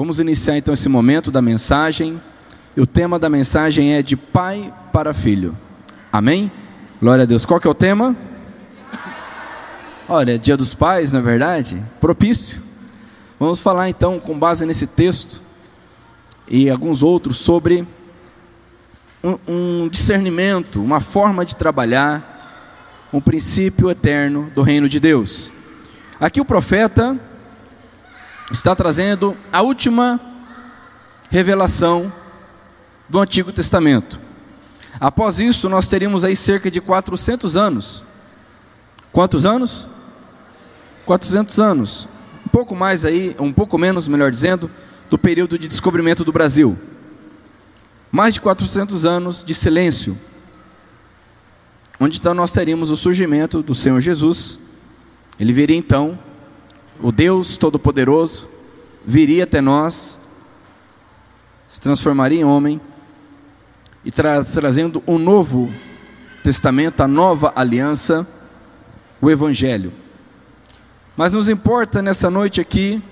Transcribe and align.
Vamos 0.00 0.18
iniciar 0.18 0.56
então 0.56 0.72
esse 0.72 0.88
momento 0.88 1.30
da 1.30 1.42
mensagem. 1.42 2.18
E 2.74 2.80
o 2.80 2.86
tema 2.86 3.18
da 3.18 3.28
mensagem 3.28 3.92
é 3.92 4.00
de 4.00 4.16
pai 4.16 4.72
para 4.94 5.12
filho. 5.12 5.54
Amém? 6.10 6.50
Glória 7.02 7.24
a 7.24 7.26
Deus. 7.26 7.44
Qual 7.44 7.60
que 7.60 7.66
é 7.66 7.70
o 7.70 7.74
tema? 7.74 8.16
Olha, 10.08 10.38
Dia 10.38 10.56
dos 10.56 10.72
Pais, 10.72 11.12
na 11.12 11.18
é 11.18 11.22
verdade, 11.22 11.84
propício. 12.00 12.62
Vamos 13.38 13.60
falar 13.60 13.90
então, 13.90 14.18
com 14.18 14.38
base 14.38 14.64
nesse 14.64 14.86
texto 14.86 15.42
e 16.48 16.70
alguns 16.70 17.02
outros, 17.02 17.36
sobre 17.36 17.86
um, 19.22 19.36
um 19.46 19.88
discernimento, 19.90 20.82
uma 20.82 21.00
forma 21.00 21.44
de 21.44 21.54
trabalhar, 21.56 23.04
um 23.12 23.20
princípio 23.20 23.90
eterno 23.90 24.50
do 24.54 24.62
reino 24.62 24.88
de 24.88 24.98
Deus. 24.98 25.52
Aqui 26.18 26.40
o 26.40 26.44
profeta 26.46 27.20
está 28.50 28.74
trazendo 28.74 29.36
a 29.52 29.62
última 29.62 30.20
revelação 31.30 32.12
do 33.08 33.18
Antigo 33.18 33.52
Testamento. 33.52 34.18
Após 34.98 35.38
isso, 35.38 35.68
nós 35.68 35.88
teríamos 35.88 36.24
aí 36.24 36.34
cerca 36.34 36.70
de 36.70 36.80
400 36.80 37.56
anos. 37.56 38.04
Quantos 39.12 39.46
anos? 39.46 39.88
400 41.06 41.58
anos, 41.58 42.08
um 42.46 42.48
pouco 42.50 42.76
mais 42.76 43.04
aí, 43.04 43.34
um 43.38 43.52
pouco 43.52 43.76
menos, 43.76 44.06
melhor 44.06 44.30
dizendo, 44.30 44.70
do 45.08 45.18
período 45.18 45.58
de 45.58 45.66
descobrimento 45.66 46.24
do 46.24 46.32
Brasil. 46.32 46.78
Mais 48.12 48.34
de 48.34 48.40
400 48.40 49.04
anos 49.06 49.42
de 49.42 49.54
silêncio, 49.54 50.16
onde 51.98 52.18
então 52.18 52.32
nós 52.32 52.52
teríamos 52.52 52.90
o 52.90 52.96
surgimento 52.96 53.62
do 53.62 53.74
Senhor 53.74 54.00
Jesus. 54.00 54.60
Ele 55.38 55.52
viria 55.52 55.76
então, 55.76 56.18
o 57.02 57.10
Deus 57.10 57.56
Todo-Poderoso, 57.56 58.48
viria 59.04 59.44
até 59.44 59.60
nós, 59.60 60.18
se 61.66 61.80
transformaria 61.80 62.40
em 62.40 62.44
homem 62.44 62.80
e 64.04 64.10
tra 64.10 64.44
trazendo 64.44 65.02
um 65.06 65.18
novo 65.18 65.72
testamento, 66.42 67.00
a 67.02 67.08
nova 67.08 67.52
aliança, 67.54 68.26
o 69.20 69.30
Evangelho. 69.30 69.92
Mas 71.16 71.32
nos 71.32 71.48
importa 71.48 72.00
nessa 72.00 72.30
noite 72.30 72.60
aqui 72.60 73.02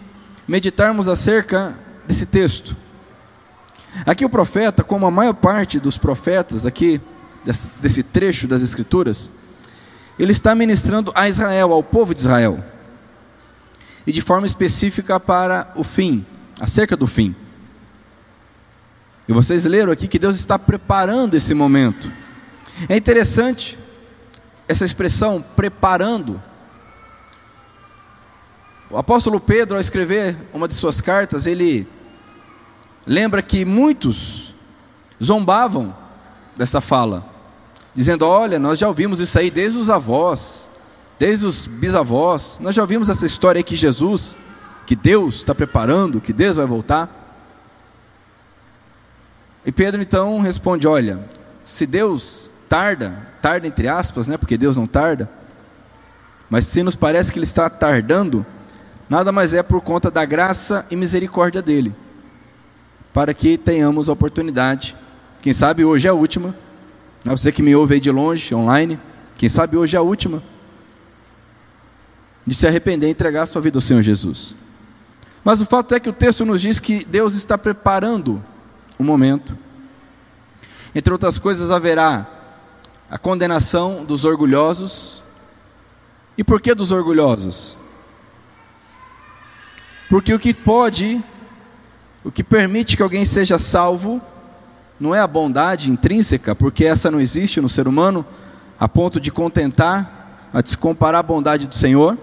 meditarmos 0.46 1.08
acerca 1.08 1.78
desse 2.06 2.26
texto. 2.26 2.76
Aqui 4.06 4.24
o 4.24 4.30
profeta, 4.30 4.82
como 4.82 5.06
a 5.06 5.10
maior 5.10 5.34
parte 5.34 5.78
dos 5.78 5.98
profetas 5.98 6.64
aqui, 6.64 7.00
desse, 7.44 7.70
desse 7.80 8.02
trecho 8.02 8.46
das 8.46 8.62
Escrituras, 8.62 9.32
ele 10.18 10.32
está 10.32 10.54
ministrando 10.54 11.12
a 11.14 11.28
Israel, 11.28 11.72
ao 11.72 11.82
povo 11.82 12.14
de 12.14 12.20
Israel, 12.20 12.62
e 14.08 14.12
de 14.12 14.22
forma 14.22 14.46
específica 14.46 15.20
para 15.20 15.70
o 15.76 15.84
fim, 15.84 16.24
acerca 16.58 16.96
do 16.96 17.06
fim. 17.06 17.36
E 19.28 19.34
vocês 19.34 19.66
leram 19.66 19.92
aqui 19.92 20.08
que 20.08 20.18
Deus 20.18 20.36
está 20.36 20.58
preparando 20.58 21.34
esse 21.34 21.52
momento. 21.52 22.10
É 22.88 22.96
interessante 22.96 23.78
essa 24.66 24.86
expressão, 24.86 25.44
preparando, 25.54 26.42
o 28.88 28.96
apóstolo 28.96 29.38
Pedro, 29.38 29.76
ao 29.76 29.80
escrever 29.82 30.38
uma 30.54 30.66
de 30.66 30.72
suas 30.72 31.02
cartas, 31.02 31.46
ele 31.46 31.86
lembra 33.06 33.42
que 33.42 33.62
muitos 33.62 34.54
zombavam 35.22 35.94
dessa 36.56 36.80
fala, 36.80 37.28
dizendo: 37.94 38.24
Olha, 38.24 38.58
nós 38.58 38.78
já 38.78 38.88
ouvimos 38.88 39.20
isso 39.20 39.38
aí 39.38 39.50
desde 39.50 39.78
os 39.78 39.90
avós, 39.90 40.70
desde 41.18 41.46
os 41.46 41.66
bisavós, 41.66 42.58
nós 42.60 42.74
já 42.74 42.82
ouvimos 42.82 43.08
essa 43.08 43.26
história 43.26 43.58
aí 43.58 43.64
que 43.64 43.76
Jesus, 43.76 44.38
que 44.86 44.94
Deus 44.94 45.36
está 45.36 45.54
preparando, 45.54 46.20
que 46.20 46.32
Deus 46.32 46.56
vai 46.56 46.66
voltar. 46.66 47.14
E 49.66 49.72
Pedro 49.72 50.00
então 50.00 50.40
responde: 50.40 50.86
Olha, 50.86 51.18
se 51.64 51.84
Deus 51.86 52.50
tarda, 52.68 53.26
tarda 53.42 53.66
entre 53.66 53.88
aspas, 53.88 54.26
né, 54.26 54.36
porque 54.36 54.56
Deus 54.56 54.76
não 54.76 54.86
tarda, 54.86 55.28
mas 56.48 56.66
se 56.66 56.82
nos 56.82 56.94
parece 56.94 57.32
que 57.32 57.38
Ele 57.38 57.44
está 57.44 57.68
tardando, 57.68 58.46
nada 59.08 59.32
mais 59.32 59.52
é 59.52 59.62
por 59.62 59.80
conta 59.80 60.10
da 60.10 60.24
graça 60.24 60.86
e 60.90 60.96
misericórdia 60.96 61.60
dele, 61.60 61.94
para 63.12 63.34
que 63.34 63.58
tenhamos 63.58 64.08
a 64.08 64.12
oportunidade, 64.12 64.96
quem 65.42 65.52
sabe 65.52 65.84
hoje 65.84 66.06
é 66.06 66.10
a 66.10 66.14
última, 66.14 66.54
né, 67.24 67.36
você 67.36 67.50
que 67.50 67.62
me 67.62 67.74
ouve 67.74 67.94
aí 67.94 68.00
de 68.00 68.10
longe, 68.10 68.54
online, 68.54 69.00
quem 69.36 69.48
sabe 69.48 69.76
hoje 69.76 69.96
é 69.96 69.98
a 69.98 70.02
última, 70.02 70.42
de 72.48 72.54
se 72.54 72.66
arrepender 72.66 73.08
e 73.08 73.10
entregar 73.10 73.46
sua 73.46 73.60
vida 73.60 73.76
ao 73.76 73.82
Senhor 73.82 74.02
Jesus. 74.02 74.56
Mas 75.44 75.60
o 75.60 75.66
fato 75.66 75.94
é 75.94 76.00
que 76.00 76.08
o 76.08 76.12
texto 76.12 76.44
nos 76.44 76.60
diz 76.60 76.78
que 76.78 77.04
Deus 77.04 77.34
está 77.34 77.56
preparando 77.56 78.42
um 78.98 79.04
momento. 79.04 79.56
Entre 80.94 81.12
outras 81.12 81.38
coisas, 81.38 81.70
haverá 81.70 82.26
a 83.10 83.18
condenação 83.18 84.04
dos 84.04 84.24
orgulhosos. 84.24 85.22
E 86.36 86.42
por 86.42 86.60
que 86.60 86.74
dos 86.74 86.92
orgulhosos? 86.92 87.76
Porque 90.08 90.32
o 90.32 90.38
que 90.38 90.54
pode, 90.54 91.22
o 92.24 92.32
que 92.32 92.42
permite 92.42 92.96
que 92.96 93.02
alguém 93.02 93.24
seja 93.24 93.58
salvo, 93.58 94.20
não 94.98 95.14
é 95.14 95.20
a 95.20 95.26
bondade 95.26 95.90
intrínseca, 95.90 96.54
porque 96.54 96.84
essa 96.84 97.10
não 97.10 97.20
existe 97.20 97.60
no 97.60 97.68
ser 97.68 97.86
humano, 97.86 98.24
a 98.80 98.88
ponto 98.88 99.20
de 99.20 99.30
contentar, 99.30 100.48
a 100.52 100.60
descomparar 100.60 101.20
a 101.20 101.22
bondade 101.22 101.66
do 101.66 101.74
Senhor. 101.74 102.18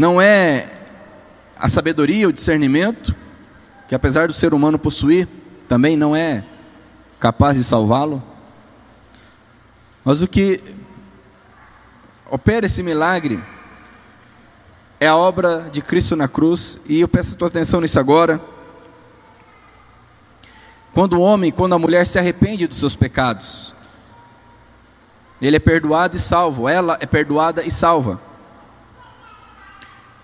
Não 0.00 0.18
é 0.18 0.66
a 1.58 1.68
sabedoria, 1.68 2.26
o 2.26 2.32
discernimento, 2.32 3.14
que 3.86 3.94
apesar 3.94 4.28
do 4.28 4.32
ser 4.32 4.54
humano 4.54 4.78
possuir, 4.78 5.28
também 5.68 5.94
não 5.94 6.16
é 6.16 6.42
capaz 7.18 7.58
de 7.58 7.62
salvá-lo. 7.62 8.22
Mas 10.02 10.22
o 10.22 10.26
que 10.26 10.64
opera 12.30 12.64
esse 12.64 12.82
milagre 12.82 13.38
é 14.98 15.06
a 15.06 15.14
obra 15.14 15.68
de 15.70 15.82
Cristo 15.82 16.16
na 16.16 16.26
cruz, 16.26 16.78
e 16.86 16.98
eu 16.98 17.06
peço 17.06 17.34
a 17.34 17.36
tua 17.36 17.48
atenção 17.48 17.82
nisso 17.82 18.00
agora. 18.00 18.40
Quando 20.94 21.18
o 21.18 21.20
homem, 21.20 21.52
quando 21.52 21.74
a 21.74 21.78
mulher 21.78 22.06
se 22.06 22.18
arrepende 22.18 22.66
dos 22.66 22.78
seus 22.78 22.96
pecados, 22.96 23.74
ele 25.42 25.56
é 25.56 25.60
perdoado 25.60 26.16
e 26.16 26.18
salvo, 26.18 26.66
ela 26.70 26.96
é 27.02 27.04
perdoada 27.04 27.62
e 27.62 27.70
salva. 27.70 28.29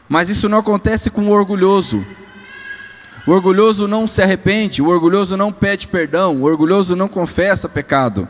Mas 0.09 0.29
isso 0.29 0.49
não 0.49 0.59
acontece 0.59 1.11
com 1.11 1.27
o 1.29 1.33
orgulhoso. 1.33 2.05
O 3.27 3.33
orgulhoso 3.33 3.89
não 3.89 4.07
se 4.07 4.23
arrepende, 4.23 4.81
o 4.81 4.89
orgulhoso 4.89 5.37
não 5.37 5.53
pede 5.53 5.89
perdão, 5.89 6.37
o 6.37 6.45
orgulhoso 6.45 6.95
não 6.95 7.09
confessa 7.09 7.69
pecado. 7.69 8.29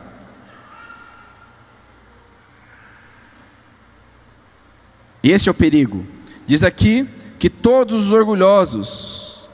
E 5.21 5.31
este 5.31 5.49
é 5.49 5.51
o 5.51 5.55
perigo. 5.55 6.05
Diz 6.47 6.63
aqui 6.63 7.07
que 7.37 7.49
todos 7.49 8.05
os 8.07 8.11
orgulhosos 8.11 9.47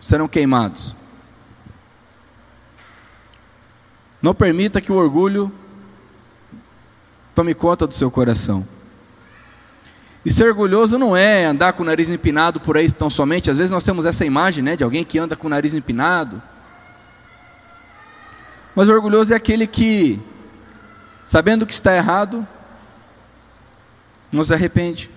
serão 0.00 0.26
queimados. 0.26 0.96
Não 4.20 4.34
permita 4.34 4.80
que 4.80 4.90
o 4.90 4.96
orgulho 4.96 5.52
tome 7.34 7.54
conta 7.54 7.86
do 7.86 7.94
seu 7.94 8.10
coração. 8.10 8.66
E 10.26 10.30
ser 10.30 10.48
orgulhoso 10.48 10.98
não 10.98 11.16
é 11.16 11.46
andar 11.46 11.72
com 11.72 11.82
o 11.82 11.86
nariz 11.86 12.10
empinado 12.10 12.60
por 12.60 12.76
aí 12.76 12.90
tão 12.90 13.08
somente. 13.08 13.50
Às 13.50 13.56
vezes 13.56 13.70
nós 13.70 13.84
temos 13.84 14.04
essa 14.04 14.26
imagem 14.26 14.62
né, 14.62 14.76
de 14.76 14.84
alguém 14.84 15.04
que 15.04 15.18
anda 15.18 15.34
com 15.36 15.46
o 15.46 15.50
nariz 15.50 15.72
empinado. 15.72 16.42
Mas 18.74 18.90
orgulhoso 18.90 19.32
é 19.32 19.36
aquele 19.36 19.66
que, 19.66 20.20
sabendo 21.24 21.64
que 21.64 21.72
está 21.72 21.96
errado, 21.96 22.46
não 24.30 24.44
se 24.44 24.52
arrepende 24.52 25.10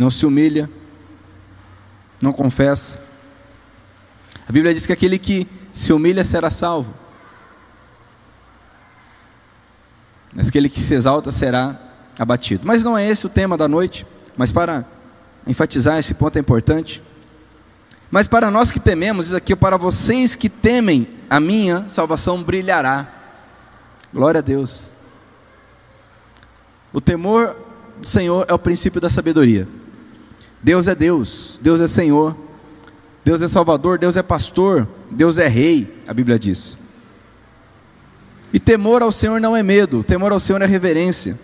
não 0.00 0.08
se 0.08 0.24
humilha, 0.24 0.68
não 2.22 2.32
confessa. 2.32 2.98
A 4.48 4.50
Bíblia 4.50 4.72
diz 4.72 4.86
que 4.86 4.92
aquele 4.94 5.18
que 5.18 5.46
se 5.74 5.92
humilha 5.92 6.24
será 6.24 6.50
salvo, 6.50 6.94
mas 10.32 10.48
aquele 10.48 10.70
que 10.70 10.80
se 10.80 10.94
exalta 10.94 11.30
será 11.30 11.78
abatido. 12.20 12.66
Mas 12.66 12.84
não 12.84 12.98
é 12.98 13.08
esse 13.08 13.24
o 13.24 13.30
tema 13.30 13.56
da 13.56 13.66
noite, 13.66 14.06
mas 14.36 14.52
para 14.52 14.84
enfatizar 15.46 15.98
esse 15.98 16.12
ponto 16.12 16.36
é 16.36 16.40
importante. 16.40 17.02
Mas 18.10 18.28
para 18.28 18.50
nós 18.50 18.70
que 18.70 18.78
tememos, 18.78 19.26
diz 19.26 19.34
aqui, 19.34 19.56
para 19.56 19.78
vocês 19.78 20.36
que 20.36 20.50
temem, 20.50 21.08
a 21.30 21.40
minha 21.40 21.88
salvação 21.88 22.42
brilhará. 22.42 23.08
Glória 24.12 24.40
a 24.40 24.42
Deus. 24.42 24.90
O 26.92 27.00
temor 27.00 27.56
do 27.98 28.06
Senhor 28.06 28.44
é 28.48 28.52
o 28.52 28.58
princípio 28.58 29.00
da 29.00 29.08
sabedoria. 29.08 29.66
Deus 30.62 30.88
é 30.88 30.94
Deus, 30.94 31.58
Deus 31.62 31.80
é 31.80 31.86
Senhor, 31.86 32.36
Deus 33.24 33.40
é 33.40 33.48
Salvador, 33.48 33.98
Deus 33.98 34.16
é 34.16 34.22
pastor, 34.22 34.86
Deus 35.10 35.38
é 35.38 35.48
Rei, 35.48 36.02
a 36.06 36.12
Bíblia 36.12 36.38
diz. 36.38 36.76
E 38.52 38.60
temor 38.60 39.00
ao 39.00 39.12
Senhor 39.12 39.40
não 39.40 39.56
é 39.56 39.62
medo, 39.62 40.04
temor 40.04 40.32
ao 40.32 40.40
Senhor 40.40 40.60
é 40.60 40.66
reverência, 40.66 41.38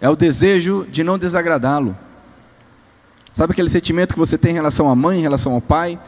é 0.00 0.08
o 0.08 0.16
desejo 0.16 0.86
de 0.90 1.02
não 1.02 1.18
desagradá-lo. 1.18 1.96
Sabe 3.34 3.52
aquele 3.52 3.68
sentimento 3.68 4.14
que 4.14 4.18
você 4.18 4.36
tem 4.36 4.52
em 4.52 4.54
relação 4.54 4.88
à 4.88 4.96
mãe, 4.96 5.18
em 5.18 5.22
relação 5.22 5.52
ao 5.52 5.60
pai? 5.60 5.98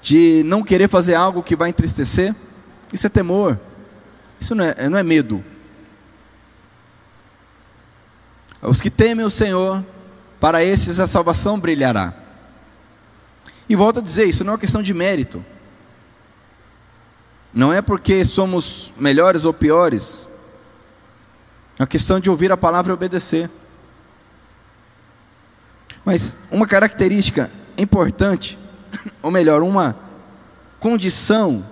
De 0.00 0.42
não 0.44 0.62
querer 0.62 0.88
fazer 0.88 1.14
algo 1.14 1.42
que 1.42 1.56
vai 1.56 1.70
entristecer? 1.70 2.34
Isso 2.92 3.06
é 3.06 3.10
temor. 3.10 3.58
Isso 4.40 4.54
não 4.54 4.64
é, 4.64 4.88
não 4.88 4.98
é 4.98 5.02
medo. 5.02 5.44
Os 8.62 8.80
que 8.80 8.90
temem 8.90 9.24
o 9.24 9.30
Senhor, 9.30 9.84
para 10.40 10.62
esses 10.62 11.00
a 11.00 11.06
salvação 11.06 11.58
brilhará. 11.58 12.14
E 13.68 13.74
volto 13.74 13.98
a 13.98 14.02
dizer, 14.02 14.26
isso 14.26 14.44
não 14.44 14.52
é 14.52 14.54
uma 14.54 14.60
questão 14.60 14.82
de 14.82 14.92
mérito. 14.92 15.44
Não 17.52 17.72
é 17.72 17.80
porque 17.80 18.24
somos 18.24 18.92
melhores 18.96 19.44
ou 19.44 19.52
piores. 19.52 20.28
É 21.78 21.82
uma 21.82 21.86
questão 21.86 22.20
de 22.20 22.30
ouvir 22.30 22.52
a 22.52 22.56
palavra 22.56 22.92
e 22.92 22.94
obedecer. 22.94 23.50
Mas 26.04 26.36
uma 26.50 26.66
característica 26.66 27.50
importante, 27.76 28.58
ou 29.22 29.30
melhor, 29.30 29.62
uma 29.62 29.96
condição 30.78 31.64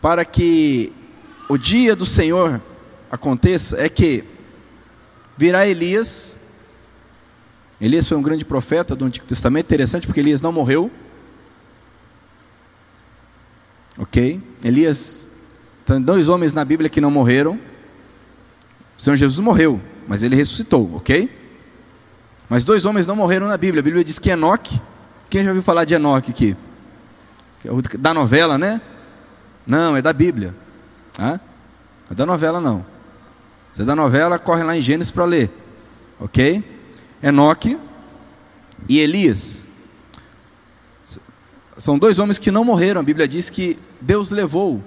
para 0.00 0.24
que 0.24 0.92
o 1.48 1.56
dia 1.58 1.96
do 1.96 2.06
Senhor 2.06 2.60
aconteça 3.10 3.80
é 3.80 3.88
que 3.88 4.24
virá 5.36 5.66
Elias. 5.66 6.36
Elias 7.80 8.06
foi 8.06 8.16
um 8.16 8.22
grande 8.22 8.44
profeta 8.44 8.94
do 8.94 9.04
Antigo 9.04 9.26
Testamento, 9.26 9.66
interessante 9.66 10.06
porque 10.06 10.20
Elias 10.20 10.42
não 10.42 10.52
morreu. 10.52 10.90
Ok? 13.98 14.40
Elias, 14.62 15.28
tem 15.84 16.00
dois 16.00 16.28
homens 16.28 16.52
na 16.52 16.64
Bíblia 16.64 16.88
que 16.88 17.00
não 17.00 17.10
morreram. 17.10 17.58
O 19.00 19.02
Senhor 19.02 19.16
Jesus 19.16 19.40
morreu, 19.40 19.80
mas 20.06 20.22
ele 20.22 20.36
ressuscitou, 20.36 20.96
ok? 20.96 21.34
Mas 22.50 22.64
dois 22.64 22.84
homens 22.84 23.06
não 23.06 23.16
morreram 23.16 23.48
na 23.48 23.56
Bíblia. 23.56 23.80
A 23.80 23.82
Bíblia 23.82 24.04
diz 24.04 24.18
que 24.18 24.28
Enoque, 24.28 24.78
quem 25.30 25.42
já 25.42 25.48
ouviu 25.48 25.62
falar 25.62 25.86
de 25.86 25.94
Enoque 25.94 26.30
aqui? 26.30 26.54
É 27.64 27.96
da 27.96 28.12
novela, 28.12 28.58
né? 28.58 28.78
Não, 29.66 29.96
é 29.96 30.02
da 30.02 30.12
Bíblia. 30.12 30.54
É 31.18 32.14
da 32.14 32.26
novela, 32.26 32.60
não. 32.60 32.84
Se 33.72 33.80
é 33.80 33.84
da 33.86 33.96
novela, 33.96 34.38
corre 34.38 34.62
lá 34.62 34.76
em 34.76 34.82
Gênesis 34.82 35.10
para 35.10 35.24
ler. 35.24 35.50
Ok? 36.20 36.62
Enoque 37.22 37.78
e 38.86 38.98
Elias. 38.98 39.66
São 41.78 41.98
dois 41.98 42.18
homens 42.18 42.38
que 42.38 42.50
não 42.50 42.66
morreram. 42.66 43.00
A 43.00 43.04
Bíblia 43.04 43.26
diz 43.26 43.48
que 43.48 43.78
Deus 43.98 44.30
levou. 44.30 44.84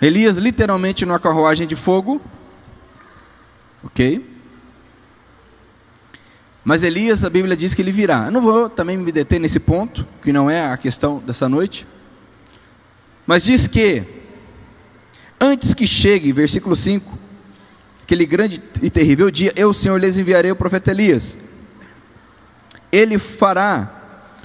Elias, 0.00 0.38
literalmente, 0.38 1.04
numa 1.04 1.18
carruagem 1.18 1.66
de 1.66 1.76
fogo. 1.76 2.22
Ok? 3.84 4.26
Mas 6.64 6.82
Elias, 6.82 7.22
a 7.22 7.28
Bíblia 7.30 7.56
diz 7.56 7.74
que 7.74 7.82
ele 7.82 7.92
virá. 7.92 8.26
Eu 8.26 8.30
não 8.30 8.40
vou 8.40 8.70
também 8.70 8.96
me 8.96 9.12
deter 9.12 9.38
nesse 9.38 9.60
ponto, 9.60 10.06
que 10.22 10.32
não 10.32 10.48
é 10.48 10.70
a 10.70 10.76
questão 10.76 11.18
dessa 11.18 11.48
noite. 11.48 11.86
Mas 13.26 13.44
diz 13.44 13.68
que, 13.68 14.04
antes 15.38 15.74
que 15.74 15.86
chegue, 15.86 16.32
versículo 16.32 16.74
5, 16.74 17.18
aquele 18.02 18.24
grande 18.24 18.62
e 18.80 18.88
terrível 18.88 19.30
dia, 19.30 19.52
eu, 19.54 19.72
Senhor, 19.72 19.98
lhes 19.98 20.16
enviarei 20.16 20.50
o 20.50 20.56
profeta 20.56 20.90
Elias. 20.90 21.36
Ele 22.90 23.18
fará 23.18 23.96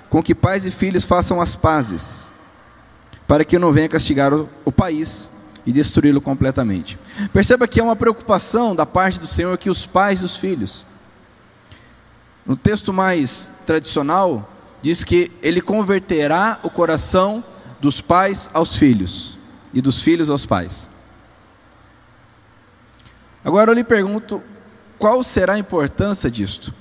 com 0.09 0.21
que 0.21 0.35
pais 0.35 0.65
e 0.65 0.71
filhos 0.71 1.05
façam 1.05 1.41
as 1.41 1.55
pazes, 1.55 2.31
para 3.25 3.43
que 3.43 3.55
eu 3.55 3.59
não 3.59 3.71
venha 3.71 3.89
castigar 3.89 4.33
o, 4.33 4.49
o 4.63 4.71
país 4.71 5.29
e 5.65 5.71
destruí-lo 5.71 6.21
completamente. 6.21 6.97
Perceba 7.33 7.67
que 7.67 7.79
é 7.79 7.83
uma 7.83 7.95
preocupação 7.95 8.75
da 8.75 8.85
parte 8.85 9.19
do 9.19 9.27
Senhor 9.27 9.57
que 9.57 9.69
os 9.69 9.85
pais 9.85 10.21
e 10.21 10.25
os 10.25 10.37
filhos 10.37 10.85
no 12.45 12.55
texto 12.55 12.93
mais 12.93 13.51
tradicional, 13.65 14.51
diz 14.81 15.03
que 15.03 15.31
ele 15.41 15.61
converterá 15.61 16.59
o 16.61 16.69
coração 16.69 17.43
dos 17.81 18.01
pais 18.01 18.49
aos 18.53 18.77
filhos 18.77 19.37
e 19.73 19.81
dos 19.81 20.01
filhos 20.01 20.29
aos 20.29 20.45
pais. 20.45 20.87
Agora 23.43 23.71
eu 23.71 23.75
lhe 23.75 23.83
pergunto, 23.83 24.43
qual 24.99 25.23
será 25.23 25.53
a 25.53 25.59
importância 25.59 26.29
disto? 26.29 26.73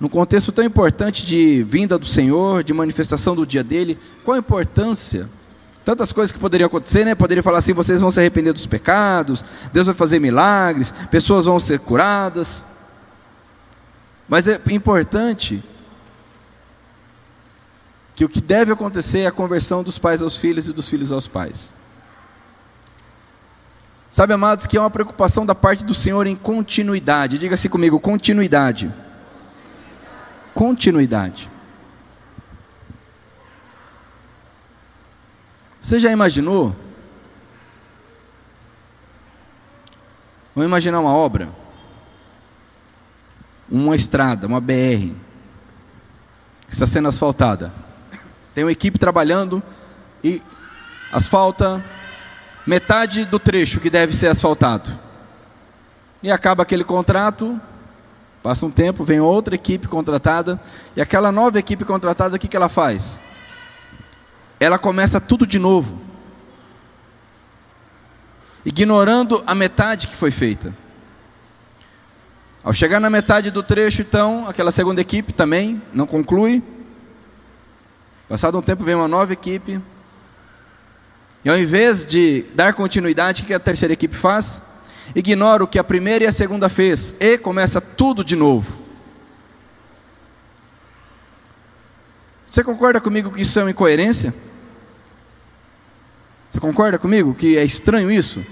No 0.00 0.08
contexto 0.08 0.50
tão 0.50 0.64
importante 0.64 1.24
de 1.24 1.62
vinda 1.62 1.98
do 1.98 2.06
Senhor, 2.06 2.64
de 2.64 2.72
manifestação 2.72 3.36
do 3.36 3.46
dia 3.46 3.62
dele, 3.62 3.98
qual 4.24 4.34
a 4.34 4.38
importância? 4.38 5.28
Tantas 5.84 6.12
coisas 6.12 6.30
que 6.30 6.38
poderiam 6.38 6.66
acontecer, 6.66 7.04
né? 7.04 7.14
Poderia 7.14 7.42
falar 7.42 7.58
assim: 7.58 7.72
vocês 7.72 8.00
vão 8.00 8.10
se 8.10 8.20
arrepender 8.20 8.52
dos 8.52 8.66
pecados, 8.66 9.44
Deus 9.72 9.86
vai 9.86 9.94
fazer 9.94 10.18
milagres, 10.18 10.92
pessoas 11.10 11.46
vão 11.46 11.58
ser 11.58 11.80
curadas. 11.80 12.66
Mas 14.28 14.46
é 14.46 14.60
importante 14.70 15.62
que 18.14 18.24
o 18.24 18.28
que 18.28 18.40
deve 18.40 18.70
acontecer 18.70 19.20
é 19.20 19.26
a 19.26 19.32
conversão 19.32 19.82
dos 19.82 19.98
pais 19.98 20.22
aos 20.22 20.36
filhos 20.36 20.68
e 20.68 20.72
dos 20.72 20.88
filhos 20.88 21.10
aos 21.10 21.26
pais. 21.26 21.72
Sabe, 24.10 24.32
amados, 24.32 24.66
que 24.66 24.76
é 24.76 24.80
uma 24.80 24.90
preocupação 24.90 25.46
da 25.46 25.54
parte 25.54 25.84
do 25.84 25.94
Senhor 25.94 26.26
em 26.26 26.36
continuidade. 26.36 27.38
Diga 27.38 27.54
assim 27.54 27.68
comigo: 27.68 27.98
continuidade. 27.98 28.92
Continuidade. 30.52 31.49
Você 35.82 35.98
já 35.98 36.10
imaginou? 36.10 36.74
Vamos 40.54 40.68
imaginar 40.68 41.00
uma 41.00 41.12
obra 41.12 41.60
uma 43.70 43.94
estrada, 43.94 44.46
uma 44.46 44.60
BR, 44.60 45.12
que 46.66 46.72
está 46.72 46.86
sendo 46.86 47.08
asfaltada. 47.08 47.72
Tem 48.54 48.64
uma 48.64 48.72
equipe 48.72 48.98
trabalhando 48.98 49.62
e 50.24 50.42
asfalta 51.12 51.82
metade 52.66 53.24
do 53.24 53.38
trecho 53.38 53.80
que 53.80 53.88
deve 53.88 54.14
ser 54.14 54.26
asfaltado. 54.26 54.90
E 56.22 56.30
acaba 56.30 56.64
aquele 56.64 56.84
contrato, 56.84 57.60
passa 58.42 58.66
um 58.66 58.70
tempo, 58.70 59.04
vem 59.04 59.20
outra 59.20 59.54
equipe 59.54 59.86
contratada, 59.86 60.60
e 60.96 61.00
aquela 61.00 61.30
nova 61.30 61.58
equipe 61.58 61.84
contratada, 61.84 62.36
o 62.36 62.38
que, 62.38 62.48
que 62.48 62.56
ela 62.56 62.68
faz? 62.68 63.20
Ela 64.60 64.78
começa 64.78 65.18
tudo 65.18 65.46
de 65.46 65.58
novo, 65.58 65.98
ignorando 68.62 69.42
a 69.46 69.54
metade 69.54 70.06
que 70.06 70.14
foi 70.14 70.30
feita. 70.30 70.76
Ao 72.62 72.74
chegar 72.74 73.00
na 73.00 73.08
metade 73.08 73.50
do 73.50 73.62
trecho, 73.62 74.02
então, 74.02 74.46
aquela 74.46 74.70
segunda 74.70 75.00
equipe 75.00 75.32
também 75.32 75.80
não 75.94 76.06
conclui. 76.06 76.62
Passado 78.28 78.58
um 78.58 78.62
tempo, 78.62 78.84
vem 78.84 78.94
uma 78.94 79.08
nova 79.08 79.32
equipe. 79.32 79.80
E 81.42 81.48
ao 81.48 81.58
invés 81.58 82.04
de 82.04 82.42
dar 82.54 82.74
continuidade, 82.74 83.42
o 83.42 83.46
que 83.46 83.54
a 83.54 83.58
terceira 83.58 83.94
equipe 83.94 84.14
faz? 84.14 84.62
Ignora 85.14 85.64
o 85.64 85.66
que 85.66 85.78
a 85.78 85.84
primeira 85.84 86.24
e 86.24 86.26
a 86.26 86.32
segunda 86.32 86.68
fez 86.68 87.14
e 87.18 87.38
começa 87.38 87.80
tudo 87.80 88.22
de 88.22 88.36
novo. 88.36 88.78
Você 92.48 92.62
concorda 92.62 93.00
comigo 93.00 93.32
que 93.32 93.40
isso 93.40 93.58
é 93.58 93.62
uma 93.62 93.70
incoerência? 93.70 94.34
Você 96.50 96.58
concorda 96.58 96.98
comigo 96.98 97.34
que 97.34 97.56
é 97.56 97.64
estranho 97.64 98.10
isso? 98.10 98.44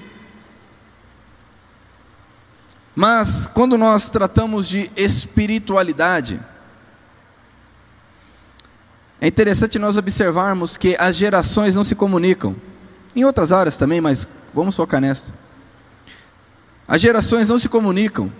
Mas 2.94 3.46
quando 3.46 3.78
nós 3.78 4.10
tratamos 4.10 4.68
de 4.68 4.90
espiritualidade, 4.96 6.40
é 9.20 9.26
interessante 9.26 9.78
nós 9.78 9.96
observarmos 9.96 10.76
que 10.76 10.96
as 10.98 11.16
gerações 11.16 11.74
não 11.74 11.84
se 11.84 11.94
comunicam. 11.94 12.56
Em 13.14 13.24
outras 13.24 13.52
áreas 13.52 13.76
também, 13.76 14.00
mas 14.00 14.28
vamos 14.54 14.76
focar 14.76 15.00
nessa. 15.00 15.32
As 16.86 17.00
gerações 17.00 17.48
não 17.48 17.58
se 17.58 17.68
comunicam. 17.68 18.32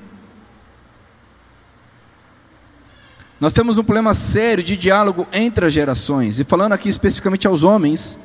Nós 3.41 3.53
temos 3.53 3.79
um 3.79 3.85
problema 3.85 4.15
sério 4.15 4.65
de 4.65 4.77
diálogo 4.77 5.27
entre 5.33 5.67
as 5.67 5.73
gerações. 5.73 6.41
E 6.41 6.45
falando 6.45 6.73
aqui 6.73 6.89
especificamente 6.89 7.47
aos 7.47 7.63
homens, 7.63 8.19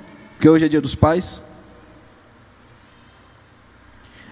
que 0.43 0.49
hoje 0.49 0.65
é 0.65 0.67
dia 0.67 0.81
dos 0.81 0.93
pais. 0.93 1.41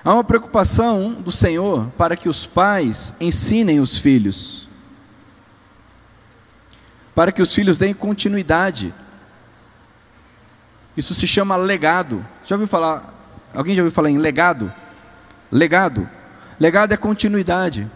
Há 0.03 0.13
uma 0.13 0.25
preocupação 0.25 1.13
do 1.13 1.31
Senhor 1.31 1.87
para 1.97 2.17
que 2.17 2.27
os 2.27 2.45
pais 2.45 3.15
ensinem 3.17 3.79
os 3.79 3.97
filhos, 3.97 4.67
para 7.15 7.31
que 7.31 7.41
os 7.41 7.55
filhos 7.55 7.77
deem 7.77 7.93
continuidade. 7.93 8.93
Isso 10.97 11.15
se 11.15 11.25
chama 11.25 11.55
legado. 11.55 12.27
Já 12.43 12.55
ouviu 12.55 12.67
falar? 12.67 13.13
Alguém 13.53 13.73
já 13.73 13.81
ouviu 13.81 13.95
falar 13.95 14.09
em 14.09 14.17
legado? 14.17 14.69
Legado. 15.49 16.09
Legado 16.59 16.91
é 16.91 16.97
continuidade. 16.97 17.89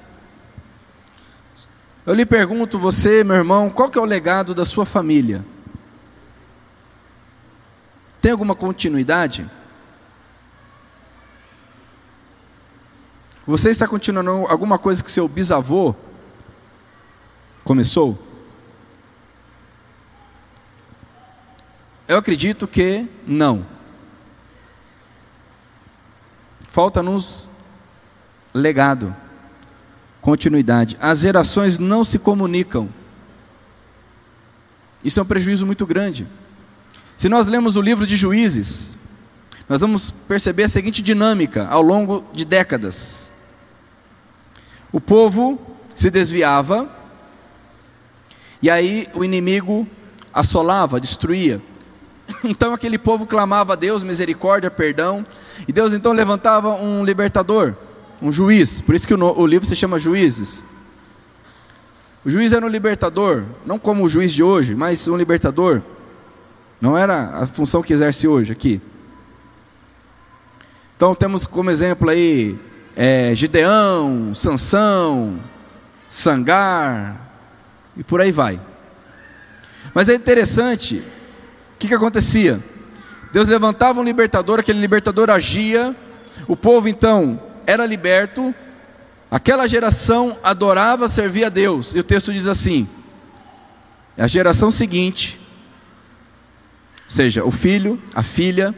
Eu 2.06 2.14
lhe 2.14 2.26
pergunto, 2.26 2.80
você, 2.80 3.26
meu 3.26 3.36
irmão, 3.36 3.70
qual 3.70 3.90
que 3.90 3.98
é 3.98 4.02
o 4.02 4.06
legado 4.06 4.56
da 4.56 4.64
sua 4.64 4.86
família? 4.86 5.44
Tem 8.26 8.32
alguma 8.32 8.56
continuidade? 8.56 9.48
Você 13.46 13.70
está 13.70 13.88
continuando 13.88 14.48
alguma 14.48 14.80
coisa 14.80 15.04
que 15.04 15.12
seu 15.12 15.28
bisavô 15.28 15.94
começou? 17.64 18.18
Eu 22.08 22.18
acredito 22.18 22.68
que 22.68 23.08
não. 23.28 23.64
Falta-nos 26.72 27.48
legado, 28.52 29.16
continuidade. 30.20 30.98
As 31.00 31.20
gerações 31.20 31.78
não 31.78 32.04
se 32.04 32.18
comunicam. 32.18 32.90
Isso 35.04 35.20
é 35.20 35.22
um 35.22 35.28
prejuízo 35.28 35.64
muito 35.64 35.86
grande. 35.86 36.28
Se 37.16 37.30
nós 37.30 37.48
lemos 37.48 37.76
o 37.76 37.82
livro 37.82 38.06
de 38.06 38.16
Juízes, 38.16 38.96
nós 39.70 39.82
vamos 39.82 40.12
perceber 40.28 40.64
a 40.64 40.70
seguinte 40.70 41.02
dinâmica 41.02 41.68
ao 41.68 41.82
longo 41.82 42.26
de 42.34 42.44
décadas. 42.44 43.32
O 44.92 45.00
povo 45.00 45.60
se 45.94 46.10
desviava, 46.12 46.90
e 48.62 48.70
aí 48.70 49.08
o 49.14 49.24
inimigo 49.24 49.88
assolava, 50.34 51.00
destruía. 51.00 51.62
Então 52.44 52.74
aquele 52.74 52.98
povo 52.98 53.28
clamava 53.28 53.74
a 53.74 53.76
Deus 53.76 54.04
misericórdia, 54.04 54.72
perdão, 54.72 55.24
e 55.68 55.72
Deus 55.72 55.94
então 55.94 56.12
levantava 56.12 56.74
um 56.74 57.06
libertador, 57.06 57.76
um 58.20 58.32
juiz. 58.32 58.82
Por 58.82 58.96
isso 58.96 59.08
que 59.08 59.14
o, 59.14 59.46
livro 59.46 59.68
se 59.68 59.76
chama 59.76 60.00
Juízes. 60.00 60.64
O 62.26 62.30
juiz 62.30 62.52
era 62.52 62.66
um 62.66 62.70
libertador, 62.70 63.44
não 63.64 63.78
como 63.78 64.04
o 64.04 64.10
juiz 64.10 64.34
de 64.34 64.42
hoje, 64.42 64.74
mas 64.74 65.08
um 65.08 65.16
libertador. 65.16 65.84
Não 66.86 66.96
era 66.96 67.32
a 67.32 67.48
função 67.48 67.82
que 67.82 67.92
exerce 67.92 68.28
hoje 68.28 68.52
aqui. 68.52 68.80
Então 70.96 71.16
temos 71.16 71.48
como 71.48 71.72
exemplo 71.72 72.08
aí 72.12 72.60
é, 72.96 73.34
Gideão, 73.34 74.36
Sansão, 74.36 75.40
Sangar 76.08 77.42
e 77.98 78.04
por 78.04 78.22
aí 78.22 78.32
vai. 78.32 78.62
Mas 79.96 80.10
é 80.10 80.14
interessante 80.14 80.98
o 80.98 81.80
que, 81.80 81.88
que 81.88 81.94
acontecia? 81.96 82.64
Deus 83.34 83.48
levantava 83.48 84.00
um 84.00 84.04
libertador, 84.04 84.60
aquele 84.60 84.80
libertador 84.80 85.32
agia, 85.32 85.96
o 86.48 86.56
povo 86.56 86.88
então 86.88 87.42
era 87.66 87.84
liberto, 87.88 88.54
aquela 89.32 89.66
geração 89.66 90.38
adorava, 90.44 91.10
servia 91.10 91.48
a 91.48 91.50
Deus, 91.50 91.96
e 91.96 92.00
o 92.00 92.04
texto 92.04 92.32
diz 92.32 92.46
assim: 92.46 92.88
a 94.16 94.28
geração 94.28 94.70
seguinte, 94.70 95.44
ou 97.06 97.12
seja, 97.12 97.46
o 97.46 97.52
filho, 97.52 98.02
a 98.14 98.24
filha, 98.24 98.74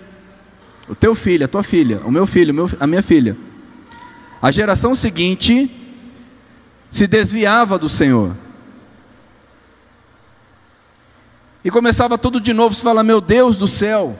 o 0.88 0.94
teu 0.96 1.16
filho, 1.16 1.46
a 1.46 1.48
tua 1.48 1.64
filha, 1.64 2.02
o 2.06 2.12
meu 2.12 2.28
filho, 2.28 2.54
a 2.80 2.86
minha 2.86 3.02
filha, 3.02 3.38
a 4.42 4.52
geração 4.52 4.94
seguinte 4.94 5.72
se 6.90 7.08
desviava 7.08 7.78
do 7.78 7.90
Senhor. 7.90 8.36
E 11.64 11.72
começava 11.72 12.18
tudo 12.18 12.40
de 12.40 12.54
novo, 12.54 12.76
você 12.76 12.84
fala, 12.84 13.04
meu 13.04 13.20
Deus 13.20 13.58
do 13.58 13.68
céu. 13.68 14.18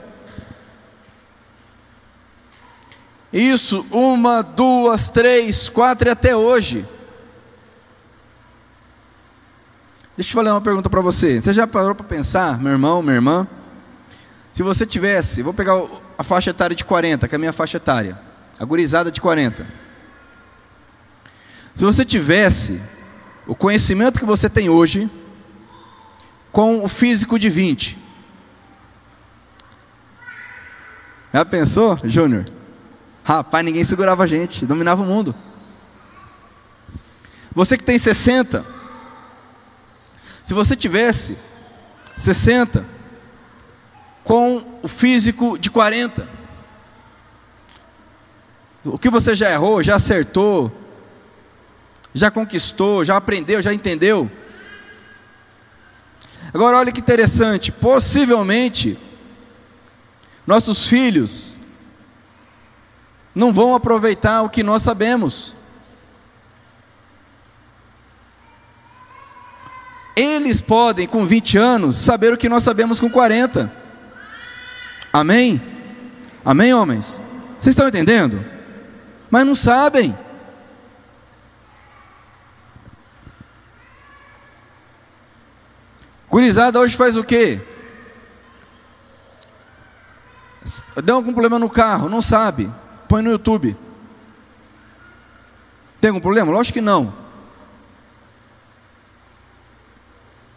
Isso, 3.32 3.86
uma, 3.90 4.42
duas, 4.42 5.10
três, 5.10 5.68
quatro 5.68 6.08
e 6.08 6.10
até 6.10 6.34
hoje. 6.34 6.86
Deixa 10.16 10.30
eu 10.30 10.34
fazer 10.34 10.50
uma 10.50 10.60
pergunta 10.60 10.90
para 10.90 11.00
você. 11.00 11.40
Você 11.40 11.52
já 11.52 11.66
parou 11.66 11.94
para 11.94 12.04
pensar, 12.04 12.58
meu 12.58 12.72
irmão, 12.72 13.02
minha 13.02 13.14
irmã? 13.14 13.46
Se 14.58 14.62
você 14.64 14.84
tivesse, 14.84 15.40
vou 15.40 15.54
pegar 15.54 15.74
a 16.18 16.24
faixa 16.24 16.50
etária 16.50 16.74
de 16.74 16.84
40, 16.84 17.28
que 17.28 17.34
é 17.34 17.36
a 17.36 17.38
minha 17.38 17.52
faixa 17.52 17.76
etária, 17.76 18.20
a 18.58 18.64
gurizada 18.64 19.08
de 19.08 19.20
40. 19.20 19.64
Se 21.76 21.84
você 21.84 22.04
tivesse 22.04 22.82
o 23.46 23.54
conhecimento 23.54 24.18
que 24.18 24.26
você 24.26 24.50
tem 24.50 24.68
hoje, 24.68 25.08
com 26.50 26.84
o 26.84 26.88
físico 26.88 27.38
de 27.38 27.48
20. 27.48 27.96
Já 31.32 31.44
pensou, 31.44 31.96
Júnior? 32.02 32.44
Rapaz, 33.22 33.64
ninguém 33.64 33.84
segurava 33.84 34.24
a 34.24 34.26
gente, 34.26 34.66
dominava 34.66 35.04
o 35.04 35.06
mundo. 35.06 35.36
Você 37.54 37.78
que 37.78 37.84
tem 37.84 37.96
60, 37.96 38.66
se 40.44 40.52
você 40.52 40.74
tivesse 40.74 41.38
60 42.16 42.97
com 44.28 44.62
o 44.82 44.86
físico 44.86 45.58
de 45.58 45.70
40, 45.70 46.28
o 48.84 48.98
que 48.98 49.08
você 49.08 49.34
já 49.34 49.50
errou, 49.50 49.82
já 49.82 49.94
acertou, 49.94 50.70
já 52.12 52.30
conquistou, 52.30 53.02
já 53.06 53.16
aprendeu, 53.16 53.62
já 53.62 53.72
entendeu, 53.72 54.30
Agora 56.52 56.78
olha 56.78 56.92
que 56.92 57.00
interessante, 57.00 57.70
possivelmente 57.70 58.98
nossos 60.46 60.88
filhos 60.88 61.56
não 63.34 63.52
vão 63.52 63.74
aproveitar 63.74 64.42
o 64.42 64.48
que 64.48 64.62
nós 64.62 64.82
sabemos. 64.82 65.54
Eles 70.16 70.60
podem, 70.60 71.06
com 71.06 71.24
20 71.24 71.58
anos, 71.58 71.96
saber 71.96 72.32
o 72.32 72.38
que 72.38 72.48
nós 72.48 72.62
sabemos 72.62 72.98
com 72.98 73.10
40. 73.10 73.87
Amém? 75.12 75.60
Amém, 76.44 76.72
homens? 76.74 77.20
Vocês 77.58 77.74
estão 77.74 77.88
entendendo? 77.88 78.44
Mas 79.30 79.46
não 79.46 79.54
sabem. 79.54 80.16
Gurizada 86.30 86.78
hoje 86.78 86.96
faz 86.96 87.16
o 87.16 87.24
quê? 87.24 87.60
Deu 91.02 91.16
algum 91.16 91.32
problema 91.32 91.58
no 91.58 91.70
carro, 91.70 92.08
não 92.08 92.20
sabe. 92.20 92.70
Põe 93.08 93.22
no 93.22 93.30
YouTube. 93.30 93.76
Tem 96.00 96.08
algum 96.08 96.20
problema? 96.20 96.52
Lógico 96.52 96.74
que 96.74 96.80
não. 96.80 97.12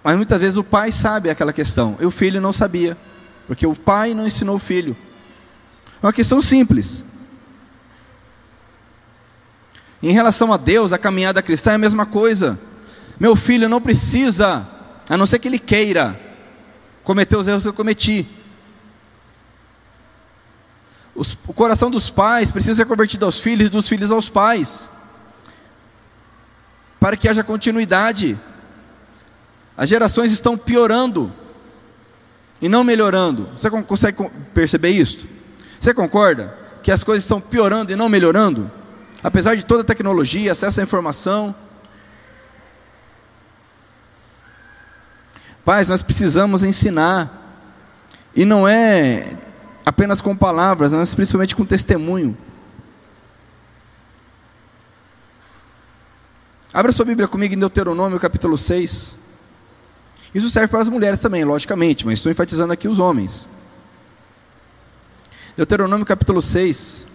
Mas 0.04 0.16
muitas 0.16 0.42
vezes 0.42 0.58
o 0.58 0.64
pai 0.64 0.92
sabe 0.92 1.30
aquela 1.30 1.54
questão, 1.54 1.96
e 2.00 2.06
o 2.06 2.12
filho 2.12 2.42
não 2.42 2.52
sabia, 2.52 2.98
porque 3.48 3.66
o 3.66 3.76
pai 3.76 4.14
não 4.14 4.28
ensinou 4.28 4.56
o 4.56 4.60
filho. 4.60 4.96
É 6.02 6.06
uma 6.06 6.14
questão 6.14 6.42
simples. 6.42 7.04
Em 10.02 10.12
relação 10.12 10.52
a 10.52 10.58
Deus, 10.58 10.94
a 10.94 10.98
caminhada 10.98 11.42
cristã 11.42 11.72
é 11.72 11.76
a 11.76 11.78
mesma 11.78 12.06
coisa. 12.06 12.60
Meu 13.20 13.36
filho 13.36 13.70
não 13.70 13.80
precisa 13.80 14.68
a 15.10 15.16
não 15.16 15.28
ser 15.28 15.40
que 15.40 15.48
ele 15.48 15.60
queira 15.60 16.20
cometer 17.04 17.36
os 17.36 17.48
erros 17.48 17.64
que 17.64 17.70
eu 17.70 17.74
cometi. 17.74 18.28
Os, 21.14 21.38
o 21.46 21.54
coração 21.54 21.92
dos 21.92 22.10
pais 22.10 22.52
precisa 22.52 22.76
ser 22.76 22.86
convertido 22.86 23.26
aos 23.26 23.40
filhos 23.40 23.68
e 23.68 23.70
dos 23.70 23.88
filhos 23.88 24.12
aos 24.12 24.30
pais, 24.30 24.90
para 27.00 27.18
que 27.18 27.28
haja 27.28 27.44
continuidade. 27.44 28.40
As 29.76 29.90
gerações 29.90 30.32
estão 30.32 30.58
piorando 30.58 31.32
e 32.62 32.70
não 32.70 32.84
melhorando. 32.84 33.50
Você 33.58 33.70
consegue 33.70 34.30
perceber 34.54 34.90
isso? 34.90 35.28
Você 35.80 35.94
concorda 35.94 36.58
que 36.84 36.92
as 36.92 37.04
coisas 37.04 37.24
estão 37.24 37.42
piorando 37.42 37.92
e 37.92 37.96
não 37.96 38.08
melhorando? 38.08 38.70
Apesar 39.24 39.56
de 39.56 39.66
toda 39.66 39.82
a 39.82 39.86
tecnologia, 39.86 40.52
acesso 40.52 40.80
à 40.80 40.84
informação, 40.84 41.56
Pais, 45.64 45.90
nós 45.90 46.02
precisamos 46.02 46.64
ensinar. 46.64 47.40
E 48.36 48.46
não 48.46 48.68
é 48.68 49.38
apenas 49.86 50.22
com 50.22 50.36
palavras, 50.36 50.94
mas 50.94 51.14
principalmente 51.14 51.56
com 51.56 51.66
testemunho. 51.66 52.36
Abra 56.74 56.92
sua 56.92 57.06
Bíblia 57.06 57.28
comigo 57.28 57.54
em 57.54 57.60
Deuteronômio 57.60 58.20
capítulo 58.20 58.58
6. 58.58 59.20
Isso 60.34 60.50
serve 60.50 60.70
para 60.70 60.80
as 60.80 60.88
mulheres 60.88 61.20
também, 61.20 61.44
logicamente, 61.44 62.06
mas 62.06 62.16
estou 62.16 62.32
enfatizando 62.32 62.72
aqui 62.72 62.88
os 62.88 63.00
homens. 63.00 63.48
Deuteronômio 65.58 66.06
capítulo 66.06 66.42
6. 66.42 67.08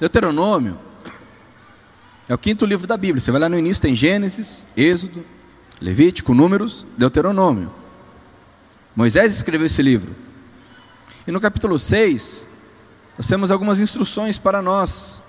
Deuteronômio 0.00 0.76
é 2.28 2.34
o 2.34 2.38
quinto 2.38 2.66
livro 2.66 2.88
da 2.88 2.96
Bíblia. 2.96 3.20
Você 3.20 3.30
vai 3.30 3.40
lá 3.40 3.48
no 3.48 3.56
início, 3.56 3.80
tem 3.80 3.94
Gênesis, 3.94 4.66
Êxodo, 4.76 5.24
Levítico, 5.82 6.32
Números, 6.32 6.86
Deuteronômio. 6.96 7.68
Moisés 8.94 9.34
escreveu 9.34 9.66
esse 9.66 9.82
livro. 9.82 10.14
E 11.26 11.32
no 11.32 11.40
capítulo 11.40 11.76
6, 11.76 12.46
nós 13.18 13.26
temos 13.26 13.50
algumas 13.50 13.80
instruções 13.80 14.38
para 14.38 14.62
nós. 14.62 15.20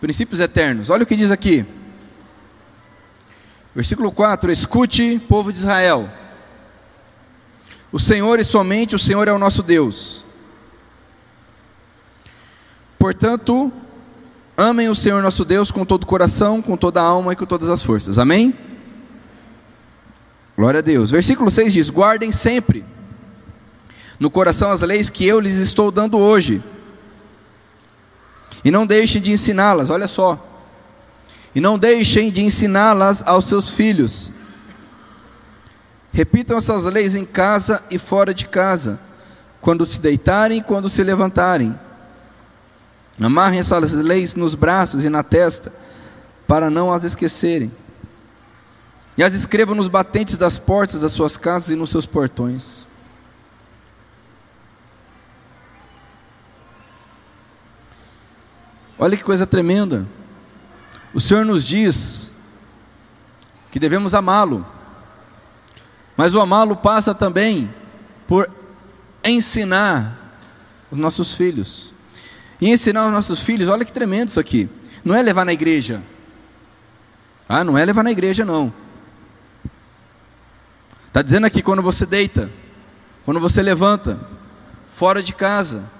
Princípios 0.00 0.40
eternos. 0.40 0.88
Olha 0.88 1.02
o 1.02 1.06
que 1.06 1.14
diz 1.14 1.30
aqui. 1.30 1.66
Versículo 3.74 4.10
4: 4.10 4.50
Escute, 4.50 5.20
povo 5.28 5.52
de 5.52 5.58
Israel. 5.58 6.10
O 7.92 8.00
Senhor 8.00 8.40
e 8.40 8.44
somente 8.44 8.96
o 8.96 8.98
Senhor 8.98 9.28
é 9.28 9.32
o 9.32 9.38
nosso 9.38 9.62
Deus. 9.62 10.24
Portanto, 12.98 13.70
amem 14.56 14.88
o 14.88 14.94
Senhor 14.94 15.22
nosso 15.22 15.44
Deus 15.44 15.70
com 15.70 15.84
todo 15.84 16.04
o 16.04 16.06
coração, 16.06 16.62
com 16.62 16.78
toda 16.78 17.00
a 17.02 17.04
alma 17.04 17.34
e 17.34 17.36
com 17.36 17.44
todas 17.44 17.68
as 17.68 17.82
forças. 17.82 18.18
Amém? 18.18 18.65
Glória 20.56 20.78
a 20.78 20.82
Deus. 20.82 21.10
Versículo 21.10 21.50
6 21.50 21.72
diz: 21.72 21.90
Guardem 21.90 22.32
sempre 22.32 22.84
no 24.18 24.30
coração 24.30 24.70
as 24.70 24.80
leis 24.80 25.10
que 25.10 25.26
eu 25.26 25.38
lhes 25.38 25.56
estou 25.56 25.90
dando 25.90 26.18
hoje. 26.18 26.62
E 28.64 28.70
não 28.70 28.86
deixem 28.86 29.20
de 29.20 29.30
ensiná-las, 29.30 29.90
olha 29.90 30.08
só. 30.08 30.42
E 31.54 31.60
não 31.60 31.78
deixem 31.78 32.30
de 32.30 32.42
ensiná-las 32.42 33.22
aos 33.26 33.46
seus 33.46 33.70
filhos. 33.70 34.30
Repitam 36.12 36.56
essas 36.56 36.84
leis 36.84 37.14
em 37.14 37.24
casa 37.24 37.82
e 37.90 37.98
fora 37.98 38.32
de 38.32 38.48
casa, 38.48 38.98
quando 39.60 39.84
se 39.84 40.00
deitarem 40.00 40.58
e 40.58 40.62
quando 40.62 40.88
se 40.88 41.02
levantarem. 41.02 41.78
Amarrem 43.20 43.60
essas 43.60 43.92
leis 43.92 44.34
nos 44.34 44.54
braços 44.54 45.04
e 45.04 45.10
na 45.10 45.22
testa, 45.22 45.72
para 46.46 46.70
não 46.70 46.92
as 46.92 47.04
esquecerem. 47.04 47.70
E 49.16 49.22
as 49.22 49.34
escrevam 49.34 49.74
nos 49.74 49.88
batentes 49.88 50.36
das 50.36 50.58
portas 50.58 51.00
das 51.00 51.12
suas 51.12 51.36
casas 51.36 51.70
e 51.70 51.76
nos 51.76 51.90
seus 51.90 52.04
portões. 52.04 52.86
Olha 58.98 59.16
que 59.16 59.24
coisa 59.24 59.46
tremenda. 59.46 60.06
O 61.14 61.20
Senhor 61.20 61.44
nos 61.44 61.64
diz 61.64 62.30
que 63.70 63.78
devemos 63.78 64.14
amá-lo, 64.14 64.66
mas 66.16 66.34
o 66.34 66.40
amá-lo 66.40 66.76
passa 66.76 67.14
também 67.14 67.72
por 68.26 68.50
ensinar 69.24 70.38
os 70.90 70.98
nossos 70.98 71.34
filhos. 71.34 71.94
E 72.60 72.70
ensinar 72.70 73.06
os 73.06 73.12
nossos 73.12 73.40
filhos, 73.40 73.68
olha 73.68 73.84
que 73.84 73.92
tremendo 73.92 74.28
isso 74.28 74.40
aqui. 74.40 74.68
Não 75.04 75.14
é 75.14 75.22
levar 75.22 75.44
na 75.44 75.52
igreja. 75.52 76.02
Ah, 77.48 77.62
não 77.62 77.76
é 77.76 77.84
levar 77.84 78.02
na 78.02 78.10
igreja, 78.10 78.44
não. 78.44 78.72
Está 81.16 81.22
dizendo 81.22 81.46
aqui 81.46 81.62
quando 81.62 81.80
você 81.80 82.04
deita, 82.04 82.50
quando 83.24 83.40
você 83.40 83.62
levanta, 83.62 84.20
fora 84.90 85.22
de 85.22 85.32
casa, 85.32 85.90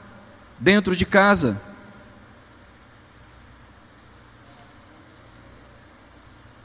dentro 0.59 0.95
de 0.95 1.07
casa. 1.07 1.59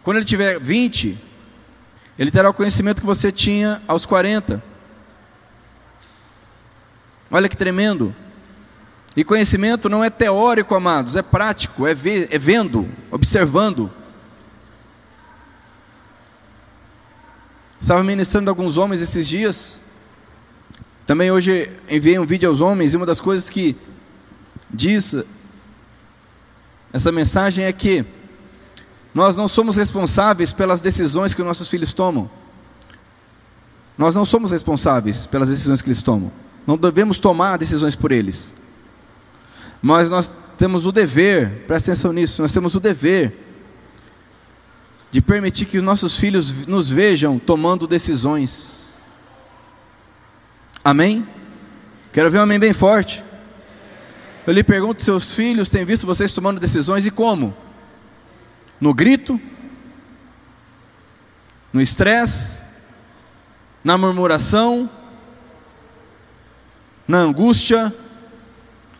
Quando 0.03 0.17
ele 0.17 0.25
tiver 0.25 0.59
20, 0.59 1.17
ele 2.19 2.29
terá 2.29 2.49
o 2.49 2.53
conhecimento 2.53 2.99
que 2.99 3.07
você 3.07 3.31
tinha 3.31 3.81
aos 3.87 4.05
40. 4.05 4.61
Olha 7.31 7.47
que 7.47 7.55
tremendo. 7.55 8.13
E 9.15 9.23
conhecimento 9.23 9.87
não 9.87 10.03
é 10.03 10.09
teórico, 10.09 10.75
amados, 10.75 11.15
é 11.15 11.21
prático, 11.21 11.87
é, 11.87 11.91
é 11.91 12.37
vendo, 12.37 12.85
observando. 13.09 13.89
Estava 17.81 18.03
ministrando 18.03 18.47
alguns 18.47 18.77
homens 18.77 19.01
esses 19.01 19.27
dias. 19.27 19.79
Também 21.07 21.31
hoje 21.31 21.71
enviei 21.89 22.19
um 22.19 22.25
vídeo 22.27 22.47
aos 22.47 22.61
homens, 22.61 22.93
e 22.93 22.97
uma 22.97 23.07
das 23.07 23.19
coisas 23.19 23.49
que 23.49 23.75
diz 24.69 25.15
essa 26.93 27.11
mensagem 27.11 27.65
é 27.65 27.73
que 27.73 28.05
nós 29.15 29.35
não 29.35 29.47
somos 29.47 29.77
responsáveis 29.77 30.53
pelas 30.53 30.79
decisões 30.79 31.33
que 31.33 31.41
nossos 31.41 31.67
filhos 31.69 31.91
tomam. 31.91 32.29
Nós 33.97 34.13
não 34.13 34.25
somos 34.25 34.51
responsáveis 34.51 35.25
pelas 35.25 35.49
decisões 35.49 35.81
que 35.81 35.87
eles 35.87 36.03
tomam. 36.03 36.31
Não 36.67 36.77
devemos 36.77 37.19
tomar 37.19 37.57
decisões 37.57 37.95
por 37.95 38.11
eles. 38.11 38.53
Mas 39.81 40.07
nós 40.07 40.31
temos 40.55 40.85
o 40.85 40.91
dever, 40.91 41.65
presta 41.65 41.91
atenção 41.91 42.13
nisso, 42.13 42.43
nós 42.43 42.53
temos 42.53 42.75
o 42.75 42.79
dever 42.79 43.50
de 45.11 45.21
permitir 45.21 45.65
que 45.65 45.77
os 45.77 45.83
nossos 45.83 46.17
filhos 46.17 46.65
nos 46.65 46.89
vejam 46.89 47.37
tomando 47.37 47.85
decisões. 47.85 48.93
Amém? 50.83 51.27
Quero 52.11 52.31
ver 52.31 52.39
um 52.39 52.43
amém 52.43 52.59
bem 52.59 52.73
forte. 52.73 53.23
Eu 54.47 54.53
lhe 54.53 54.63
pergunto: 54.63 55.03
seus 55.03 55.33
filhos 55.33 55.69
têm 55.69 55.85
visto 55.85 56.07
vocês 56.07 56.33
tomando 56.33 56.59
decisões 56.59 57.05
e 57.05 57.11
como? 57.11 57.55
No 58.79 58.93
grito? 58.93 59.39
No 61.71 61.81
estresse? 61.81 62.63
Na 63.83 63.97
murmuração? 63.97 64.89
Na 67.07 67.17
angústia? 67.19 67.93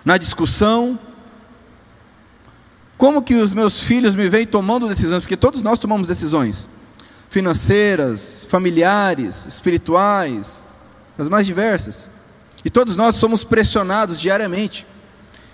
na 0.03 0.17
discussão. 0.17 0.99
Como 3.01 3.23
que 3.23 3.33
os 3.33 3.51
meus 3.51 3.81
filhos 3.81 4.13
me 4.13 4.29
veem 4.29 4.45
tomando 4.45 4.87
decisões? 4.87 5.23
Porque 5.23 5.35
todos 5.35 5.63
nós 5.63 5.79
tomamos 5.79 6.07
decisões 6.07 6.67
financeiras, 7.31 8.45
familiares, 8.47 9.47
espirituais, 9.47 10.71
as 11.17 11.27
mais 11.27 11.47
diversas. 11.47 12.11
E 12.63 12.69
todos 12.69 12.95
nós 12.95 13.15
somos 13.15 13.43
pressionados 13.43 14.21
diariamente. 14.21 14.85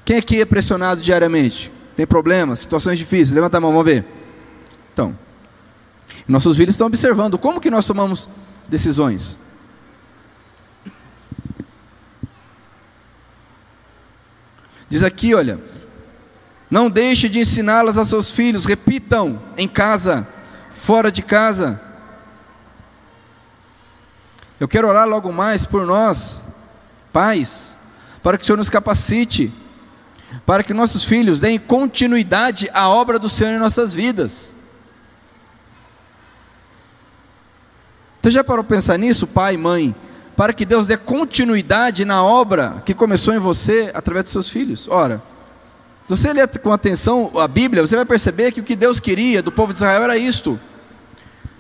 Quem 0.04 0.18
aqui 0.18 0.42
é 0.42 0.46
pressionado 0.46 1.00
diariamente? 1.00 1.72
Tem 1.96 2.06
problemas, 2.06 2.60
situações 2.60 2.98
difíceis? 2.98 3.32
Levanta 3.32 3.60
a 3.60 3.62
mão, 3.62 3.72
vamos 3.72 3.86
ver. 3.86 4.06
Então, 4.92 5.18
nossos 6.28 6.58
filhos 6.58 6.76
estão 6.76 6.88
observando 6.88 7.38
como 7.38 7.62
que 7.62 7.72
nós 7.72 7.86
tomamos 7.86 8.28
decisões. 8.68 9.40
Diz 14.90 15.02
aqui, 15.02 15.34
olha, 15.34 15.58
não 16.70 16.90
deixe 16.90 17.30
de 17.30 17.40
ensiná-las 17.40 17.98
a 17.98 18.06
seus 18.06 18.32
filhos, 18.32 18.66
repitam 18.66 19.42
em 19.58 19.68
casa, 19.68 20.28
fora 20.72 21.12
de 21.12 21.22
casa. 21.22 21.80
Eu 24.60 24.68
quero 24.68 24.88
orar 24.88 25.08
logo 25.08 25.32
mais 25.32 25.66
por 25.66 25.86
nós, 25.86 26.46
pais, 27.14 27.78
para 28.22 28.38
que 28.38 28.44
o 28.44 28.46
Senhor 28.46 28.58
nos 28.58 28.70
capacite, 28.70 29.54
para 30.46 30.64
que 30.64 30.74
nossos 30.74 31.04
filhos 31.04 31.40
deem 31.40 31.58
continuidade 31.58 32.70
à 32.74 32.90
obra 32.90 33.18
do 33.18 33.30
Senhor 33.30 33.52
em 33.52 33.60
nossas 33.60 33.94
vidas. 33.94 34.54
Você 38.22 38.32
já 38.32 38.44
parou 38.44 38.64
para 38.64 38.76
pensar 38.76 38.98
nisso, 38.98 39.26
pai 39.26 39.54
e 39.54 39.58
mãe? 39.58 39.96
para 40.38 40.54
que 40.54 40.64
Deus 40.64 40.86
dê 40.86 40.96
continuidade 40.96 42.06
na 42.06 42.24
obra 42.24 42.84
que 42.86 42.94
começou 42.94 43.34
em 43.34 43.40
você 43.40 43.90
através 43.92 44.26
de 44.26 44.32
seus 44.32 44.48
filhos. 44.48 44.88
Ora, 44.88 45.20
se 46.08 46.16
você 46.16 46.32
ler 46.32 46.48
com 46.48 46.72
atenção 46.72 47.34
a 47.38 47.50
Bíblia, 47.50 47.86
você 47.86 47.98
vai 47.98 48.06
perceber 48.06 48.54
que 48.54 48.62
o 48.62 48.64
que 48.64 48.78
Deus 48.78 48.98
queria 48.98 49.44
do 49.44 49.52
povo 49.52 49.74
de 49.74 49.80
Israel 49.80 50.04
era 50.04 50.18
isto: 50.18 50.58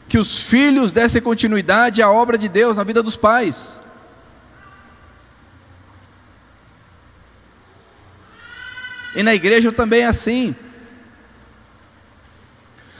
que 0.08 0.18
os 0.18 0.36
filhos 0.36 0.94
dessem 0.94 1.22
continuidade 1.22 2.02
à 2.02 2.10
obra 2.10 2.38
de 2.38 2.48
Deus 2.48 2.78
na 2.78 2.86
vida 2.86 3.04
dos 3.04 3.18
pais. 3.18 3.82
E 9.18 9.22
na 9.22 9.36
igreja 9.36 9.70
também 9.70 10.04
é 10.04 10.06
assim. 10.06 10.56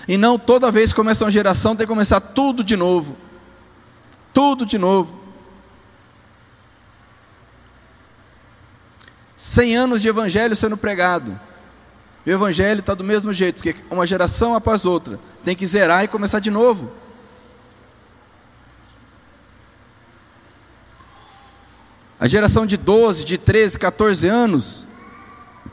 E 0.06 0.18
não 0.18 0.38
toda 0.38 0.70
vez 0.70 0.92
que 0.92 0.98
começa 0.98 1.24
uma 1.24 1.32
geração 1.32 1.78
tem 1.78 1.88
que 1.88 1.94
começar 1.94 2.20
tudo 2.20 2.62
de 2.62 2.76
novo. 2.76 3.16
Tudo 4.34 4.66
de 4.66 4.78
novo. 4.78 5.17
100 9.58 9.76
anos 9.76 10.02
de 10.04 10.08
evangelho 10.08 10.56
sendo 10.56 10.78
pregado. 10.78 11.40
E 12.24 12.30
o 12.30 12.34
evangelho 12.34 12.80
está 12.80 12.94
do 12.94 13.04
mesmo 13.04 13.34
jeito, 13.34 13.56
porque 13.56 13.76
uma 13.90 14.06
geração 14.06 14.54
após 14.54 14.86
outra 14.86 15.20
tem 15.44 15.56
que 15.56 15.66
zerar 15.66 16.04
e 16.04 16.08
começar 16.08 16.40
de 16.40 16.52
novo. 16.52 16.92
A 22.20 22.28
geração 22.28 22.68
de 22.68 22.78
12, 22.78 23.26
de 23.26 23.40
13, 23.40 23.80
14 23.80 24.28
anos 24.28 24.86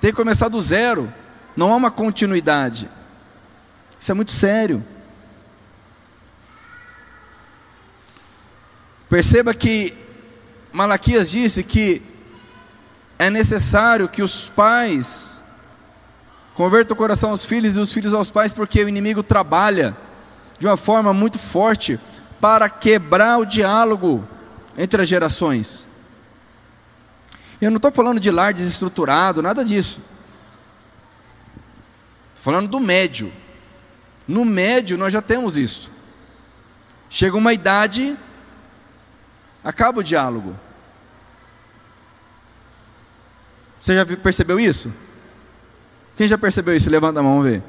tem 0.00 0.10
que 0.10 0.16
começar 0.16 0.48
do 0.48 0.60
zero. 0.62 1.12
Não 1.54 1.70
há 1.70 1.76
uma 1.76 1.90
continuidade. 1.90 2.88
Isso 4.00 4.10
é 4.10 4.14
muito 4.14 4.32
sério. 4.32 4.82
Perceba 9.10 9.52
que 9.52 9.94
Malaquias 10.72 11.30
disse 11.30 11.62
que 11.62 12.13
é 13.18 13.30
necessário 13.30 14.08
que 14.08 14.22
os 14.22 14.48
pais 14.48 15.42
convertam 16.54 16.94
o 16.94 16.98
coração 16.98 17.30
aos 17.30 17.44
filhos 17.44 17.76
e 17.76 17.80
os 17.80 17.92
filhos 17.92 18.14
aos 18.14 18.30
pais, 18.30 18.52
porque 18.52 18.82
o 18.82 18.88
inimigo 18.88 19.22
trabalha 19.22 19.96
de 20.58 20.66
uma 20.66 20.76
forma 20.76 21.12
muito 21.12 21.38
forte 21.38 21.98
para 22.40 22.68
quebrar 22.68 23.38
o 23.38 23.44
diálogo 23.44 24.26
entre 24.76 25.02
as 25.02 25.08
gerações. 25.08 25.88
Eu 27.60 27.70
não 27.70 27.76
estou 27.76 27.90
falando 27.90 28.20
de 28.20 28.30
lar 28.30 28.52
desestruturado, 28.52 29.42
nada 29.42 29.64
disso. 29.64 30.00
Estou 32.34 32.52
falando 32.52 32.68
do 32.68 32.80
médio. 32.80 33.32
No 34.26 34.44
médio 34.44 34.98
nós 34.98 35.12
já 35.12 35.22
temos 35.22 35.56
isso. 35.56 35.90
Chega 37.08 37.36
uma 37.36 37.52
idade, 37.52 38.16
acaba 39.62 40.00
o 40.00 40.04
diálogo. 40.04 40.58
Você 43.84 43.94
já 43.94 44.06
percebeu 44.16 44.58
isso? 44.58 44.90
Quem 46.16 46.26
já 46.26 46.38
percebeu 46.38 46.74
isso? 46.74 46.88
Levanta 46.88 47.20
a 47.20 47.22
mão, 47.22 47.32
vamos 47.34 47.50
ver. 47.50 47.62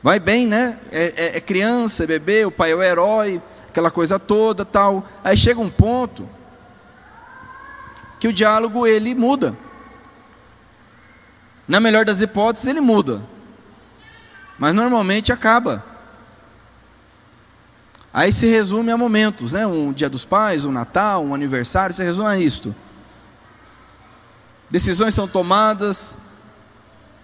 Vai 0.00 0.20
bem, 0.20 0.46
né? 0.46 0.78
É, 0.92 1.12
é, 1.16 1.36
é, 1.38 1.40
criança, 1.40 2.04
é 2.04 2.06
bebê, 2.06 2.46
o 2.46 2.52
pai 2.52 2.70
é 2.70 2.74
o 2.76 2.80
herói, 2.80 3.42
aquela 3.68 3.90
coisa 3.90 4.16
toda, 4.16 4.64
tal. 4.64 5.04
Aí 5.24 5.36
chega 5.36 5.60
um 5.60 5.68
ponto 5.68 6.28
que 8.20 8.28
o 8.28 8.32
diálogo 8.32 8.86
ele 8.86 9.12
muda. 9.12 9.56
Na 11.66 11.80
melhor 11.80 12.04
das 12.04 12.20
hipóteses, 12.20 12.68
ele 12.68 12.80
muda. 12.80 13.24
Mas 14.56 14.72
normalmente 14.72 15.32
acaba. 15.32 15.84
Aí 18.14 18.32
se 18.32 18.46
resume 18.46 18.92
a 18.92 18.96
momentos, 18.96 19.52
né? 19.52 19.66
Um 19.66 19.92
dia 19.92 20.08
dos 20.08 20.24
pais, 20.24 20.64
um 20.64 20.70
Natal, 20.70 21.24
um 21.24 21.34
aniversário, 21.34 21.92
se 21.92 22.04
resume 22.04 22.28
a 22.28 22.38
isto. 22.38 22.72
Decisões 24.70 25.14
são 25.14 25.28
tomadas. 25.28 26.16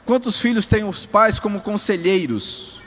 Quantos 0.05 0.41
filhos 0.41 0.69
têm 0.69 0.85
os 0.85 1.07
pais 1.07 1.39
como 1.39 1.61
conselheiros? 1.61 2.81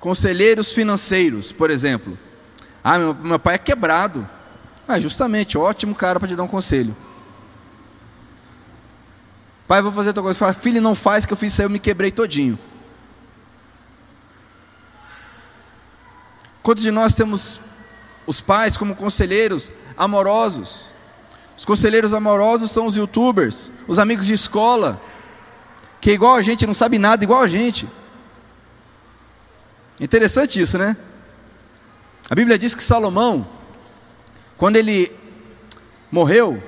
Conselheiros 0.00 0.72
financeiros, 0.72 1.52
por 1.52 1.70
exemplo. 1.70 2.18
Ah, 2.82 2.98
meu, 2.98 3.14
meu 3.14 3.38
pai 3.38 3.54
é 3.54 3.58
quebrado. 3.58 4.28
Ah, 4.86 4.98
justamente, 4.98 5.56
ótimo 5.56 5.94
cara 5.94 6.18
para 6.18 6.28
te 6.28 6.34
dar 6.34 6.42
um 6.42 6.48
conselho. 6.48 6.96
Pai, 9.68 9.80
vou 9.80 9.92
fazer 9.92 10.08
outra 10.08 10.22
coisa. 10.22 10.38
Fala, 10.38 10.52
filho, 10.52 10.80
não 10.80 10.94
faz 10.94 11.24
que 11.24 11.32
eu 11.32 11.36
fiz 11.36 11.52
isso 11.52 11.62
aí, 11.62 11.66
eu 11.66 11.70
me 11.70 11.78
quebrei 11.78 12.10
todinho. 12.10 12.58
Quantos 16.62 16.82
de 16.82 16.90
nós 16.90 17.14
temos 17.14 17.60
os 18.26 18.40
pais 18.40 18.76
como 18.76 18.94
conselheiros 18.94 19.72
amorosos? 19.96 20.86
Os 21.56 21.64
conselheiros 21.64 22.14
amorosos 22.14 22.70
são 22.70 22.86
os 22.86 22.96
youtubers, 22.96 23.70
os 23.86 23.98
amigos 23.98 24.26
de 24.26 24.32
escola, 24.32 25.00
que 26.00 26.10
igual 26.10 26.34
a 26.34 26.42
gente, 26.42 26.66
não 26.66 26.74
sabe 26.74 26.98
nada 26.98 27.22
igual 27.22 27.42
a 27.42 27.48
gente. 27.48 27.88
Interessante 30.00 30.60
isso, 30.60 30.76
né? 30.76 30.96
A 32.28 32.34
Bíblia 32.34 32.58
diz 32.58 32.74
que 32.74 32.82
Salomão, 32.82 33.46
quando 34.56 34.76
ele 34.76 35.12
morreu, 36.10 36.62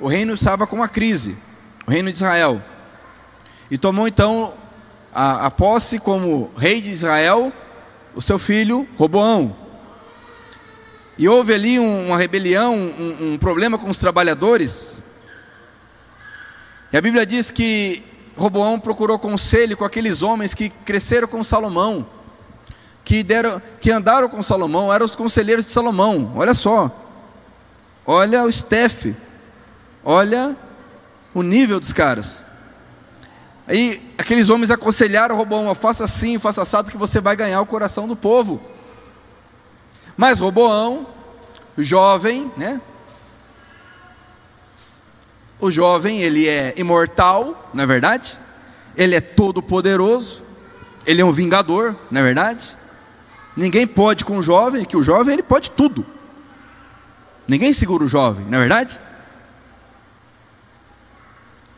o 0.00 0.06
reino 0.06 0.34
estava 0.34 0.66
com 0.66 0.76
uma 0.76 0.88
crise, 0.88 1.36
o 1.86 1.90
reino 1.90 2.10
de 2.10 2.16
Israel. 2.16 2.62
E 3.70 3.76
tomou 3.76 4.06
então 4.06 4.54
a, 5.12 5.46
a 5.46 5.50
posse 5.50 5.98
como 5.98 6.50
rei 6.56 6.80
de 6.80 6.90
Israel 6.90 7.52
o 8.14 8.22
seu 8.22 8.38
filho 8.38 8.88
Roboão. 8.96 9.54
E 11.18 11.28
houve 11.28 11.54
ali 11.54 11.78
um, 11.78 12.08
uma 12.08 12.18
rebelião, 12.18 12.74
um, 12.74 13.32
um 13.32 13.38
problema 13.38 13.78
com 13.78 13.88
os 13.88 13.98
trabalhadores. 13.98 15.02
E 16.92 16.96
a 16.96 17.00
Bíblia 17.00 17.24
diz 17.24 17.50
que 17.50 18.04
Roboão 18.36 18.78
procurou 18.78 19.18
conselho 19.18 19.76
com 19.76 19.84
aqueles 19.84 20.22
homens 20.22 20.52
que 20.52 20.68
cresceram 20.68 21.26
com 21.26 21.42
Salomão, 21.42 22.06
que, 23.02 23.22
deram, 23.22 23.62
que 23.80 23.90
andaram 23.90 24.28
com 24.28 24.42
Salomão, 24.42 24.92
eram 24.92 25.06
os 25.06 25.16
conselheiros 25.16 25.64
de 25.64 25.70
Salomão. 25.70 26.32
Olha 26.36 26.52
só, 26.52 26.90
olha 28.06 28.44
o 28.44 28.52
Steph, 28.52 29.06
olha 30.04 30.54
o 31.32 31.42
nível 31.42 31.80
dos 31.80 31.94
caras. 31.94 32.44
Aí 33.66 34.02
aqueles 34.18 34.50
homens 34.50 34.70
aconselharam 34.70 35.34
Roboão: 35.34 35.74
faça 35.74 36.04
assim, 36.04 36.38
faça 36.38 36.62
assado, 36.62 36.90
que 36.90 36.96
você 36.96 37.20
vai 37.20 37.34
ganhar 37.34 37.60
o 37.60 37.66
coração 37.66 38.06
do 38.06 38.14
povo. 38.14 38.60
Mas 40.16 40.38
Roboão, 40.38 41.06
jovem, 41.76 42.50
né? 42.56 42.80
O 45.60 45.70
jovem, 45.70 46.20
ele 46.20 46.48
é 46.48 46.74
imortal, 46.76 47.70
não 47.72 47.84
é 47.84 47.86
verdade? 47.86 48.38
Ele 48.96 49.14
é 49.14 49.20
todo 49.20 49.62
poderoso, 49.62 50.42
ele 51.06 51.20
é 51.20 51.24
um 51.24 51.32
vingador, 51.32 51.96
não 52.10 52.20
é 52.20 52.24
verdade? 52.24 52.76
Ninguém 53.56 53.86
pode 53.86 54.24
com 54.24 54.38
o 54.38 54.42
jovem, 54.42 54.84
que 54.84 54.96
o 54.96 55.02
jovem 55.02 55.34
ele 55.34 55.42
pode 55.42 55.70
tudo. 55.70 56.04
Ninguém 57.48 57.72
segura 57.72 58.04
o 58.04 58.08
jovem, 58.08 58.44
não 58.46 58.58
é 58.58 58.60
verdade? 58.60 59.00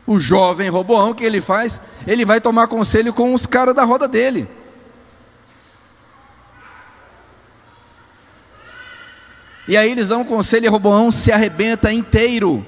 O 0.05 0.19
jovem 0.19 0.69
Roboão, 0.69 1.11
o 1.11 1.15
que 1.15 1.23
ele 1.23 1.39
faz? 1.39 1.79
Ele 2.07 2.25
vai 2.25 2.41
tomar 2.41 2.67
conselho 2.67 3.13
com 3.13 3.33
os 3.33 3.45
caras 3.45 3.75
da 3.75 3.83
roda 3.83 4.07
dele. 4.07 4.49
E 9.69 9.77
aí 9.77 9.91
eles 9.91 10.07
dão 10.07 10.21
um 10.21 10.25
conselho 10.25 10.65
e 10.65 10.67
Roboão 10.67 11.11
se 11.11 11.31
arrebenta 11.31 11.93
inteiro. 11.93 12.65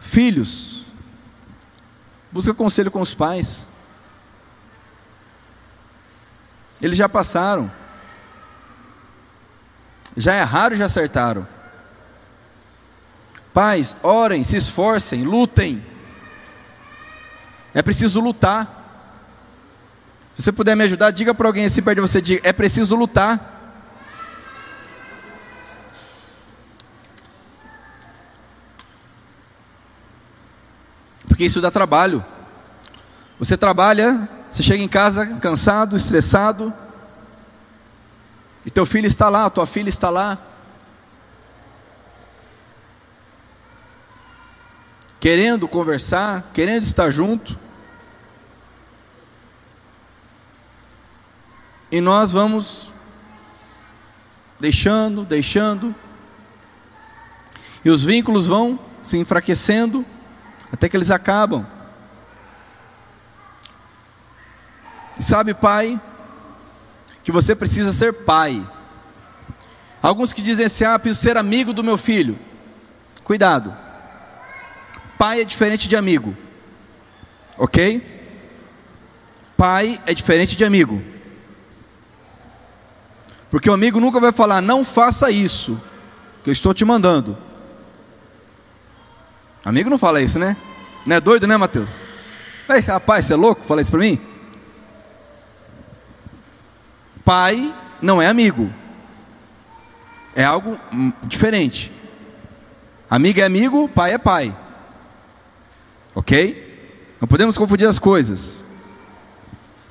Filhos, 0.00 0.84
busca 2.32 2.52
conselho 2.52 2.90
com 2.90 3.00
os 3.00 3.14
pais. 3.14 3.68
Eles 6.80 6.98
já 6.98 7.08
passaram. 7.08 7.70
Já 10.16 10.34
erraram 10.34 10.74
já 10.74 10.86
acertaram. 10.86 11.46
Pais, 13.54 13.96
orem, 14.02 14.42
se 14.42 14.56
esforcem, 14.56 15.22
lutem. 15.22 15.86
É 17.72 17.80
preciso 17.80 18.18
lutar. 18.18 18.66
Se 20.34 20.42
você 20.42 20.50
puder 20.50 20.74
me 20.74 20.82
ajudar, 20.82 21.12
diga 21.12 21.32
para 21.32 21.46
alguém 21.46 21.66
assim 21.66 21.80
perto 21.80 21.98
de 21.98 22.08
você: 22.08 22.20
diga, 22.20 22.40
é 22.42 22.52
preciso 22.52 22.96
lutar. 22.96 23.51
Porque 31.42 31.46
isso 31.46 31.60
dá 31.60 31.72
trabalho. 31.72 32.24
Você 33.36 33.56
trabalha, 33.56 34.28
você 34.50 34.62
chega 34.62 34.80
em 34.80 34.86
casa 34.86 35.26
cansado, 35.40 35.96
estressado, 35.96 36.72
e 38.64 38.70
teu 38.70 38.86
filho 38.86 39.08
está 39.08 39.28
lá, 39.28 39.50
tua 39.50 39.66
filha 39.66 39.88
está 39.88 40.08
lá, 40.08 40.38
querendo 45.18 45.66
conversar, 45.66 46.48
querendo 46.54 46.84
estar 46.84 47.10
junto, 47.10 47.58
e 51.90 52.00
nós 52.00 52.32
vamos 52.32 52.88
deixando, 54.60 55.24
deixando, 55.24 55.92
e 57.84 57.90
os 57.90 58.04
vínculos 58.04 58.46
vão 58.46 58.78
se 59.02 59.18
enfraquecendo, 59.18 60.06
até 60.72 60.88
que 60.88 60.96
eles 60.96 61.10
acabam. 61.10 61.66
E 65.18 65.22
sabe, 65.22 65.52
pai, 65.52 66.00
que 67.22 67.30
você 67.30 67.54
precisa 67.54 67.92
ser 67.92 68.24
pai. 68.24 68.66
Alguns 70.02 70.32
que 70.32 70.42
dizem 70.42 70.66
assim: 70.66 70.84
ah, 70.84 70.98
preciso 70.98 71.20
ser 71.20 71.36
amigo 71.36 71.72
do 71.72 71.84
meu 71.84 71.98
filho. 71.98 72.38
Cuidado. 73.22 73.76
Pai 75.18 75.40
é 75.40 75.44
diferente 75.44 75.88
de 75.88 75.96
amigo. 75.96 76.36
Ok? 77.56 78.04
Pai 79.56 80.00
é 80.06 80.14
diferente 80.14 80.56
de 80.56 80.64
amigo. 80.64 81.00
Porque 83.50 83.68
o 83.68 83.74
amigo 83.74 84.00
nunca 84.00 84.18
vai 84.18 84.32
falar, 84.32 84.62
não 84.62 84.82
faça 84.82 85.30
isso, 85.30 85.80
que 86.42 86.48
eu 86.48 86.52
estou 86.52 86.72
te 86.72 86.84
mandando. 86.86 87.36
Amigo 89.64 89.88
não 89.88 89.98
fala 89.98 90.20
isso, 90.20 90.38
né? 90.38 90.56
Não 91.06 91.16
é 91.16 91.20
doido, 91.20 91.46
né, 91.46 91.56
Mateus? 91.56 92.02
Ei, 92.68 92.80
rapaz, 92.80 93.26
você 93.26 93.32
é 93.32 93.36
louco? 93.36 93.64
Fala 93.64 93.80
isso 93.80 93.90
para 93.90 94.00
mim. 94.00 94.18
Pai 97.24 97.74
não 98.00 98.20
é 98.20 98.26
amigo. 98.26 98.72
É 100.34 100.44
algo 100.44 100.78
hum, 100.92 101.12
diferente. 101.24 101.92
Amigo 103.08 103.40
é 103.40 103.44
amigo, 103.44 103.88
pai 103.88 104.14
é 104.14 104.18
pai. 104.18 104.56
Ok? 106.14 107.16
Não 107.20 107.28
podemos 107.28 107.56
confundir 107.56 107.86
as 107.86 107.98
coisas. 107.98 108.64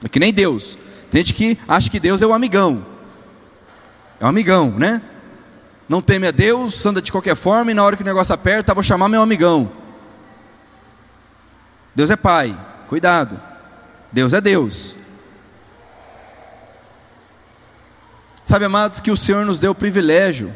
É 0.04 0.10
que 0.10 0.20
nem 0.20 0.34
Deus. 0.34 0.78
Tem 1.10 1.22
gente 1.22 1.34
que 1.34 1.58
acha 1.68 1.90
que 1.90 2.00
Deus 2.00 2.22
é 2.22 2.26
o 2.26 2.34
amigão. 2.34 2.86
É 4.20 4.26
o 4.26 4.28
amigão, 4.28 4.72
né? 4.72 5.02
Não 5.91 6.01
teme 6.01 6.25
a 6.25 6.32
Deus, 6.32 6.86
anda 6.86 7.01
de 7.01 7.12
qualquer 7.12 7.36
forma 7.36 7.69
e 7.69 7.73
na 7.73 7.84
hora 7.84 7.97
que 7.97 8.01
o 8.01 8.06
negócio 8.06 8.34
aperta, 8.34 8.73
vou 8.73 8.82
chamar 8.82 9.10
meu 9.10 9.21
amigão. 9.21 9.69
Deus 11.93 12.10
é 12.10 12.15
Pai, 12.15 12.58
cuidado. 12.88 13.38
Deus 14.10 14.32
é 14.32 14.39
Deus. 14.39 14.95
Sabe, 18.41 18.63
amados, 18.63 19.01
que 19.01 19.12
o 19.12 19.17
Senhor 19.17 19.45
nos 19.45 19.60
deu 19.60 19.71
o 19.71 19.75
privilégio 19.75 20.56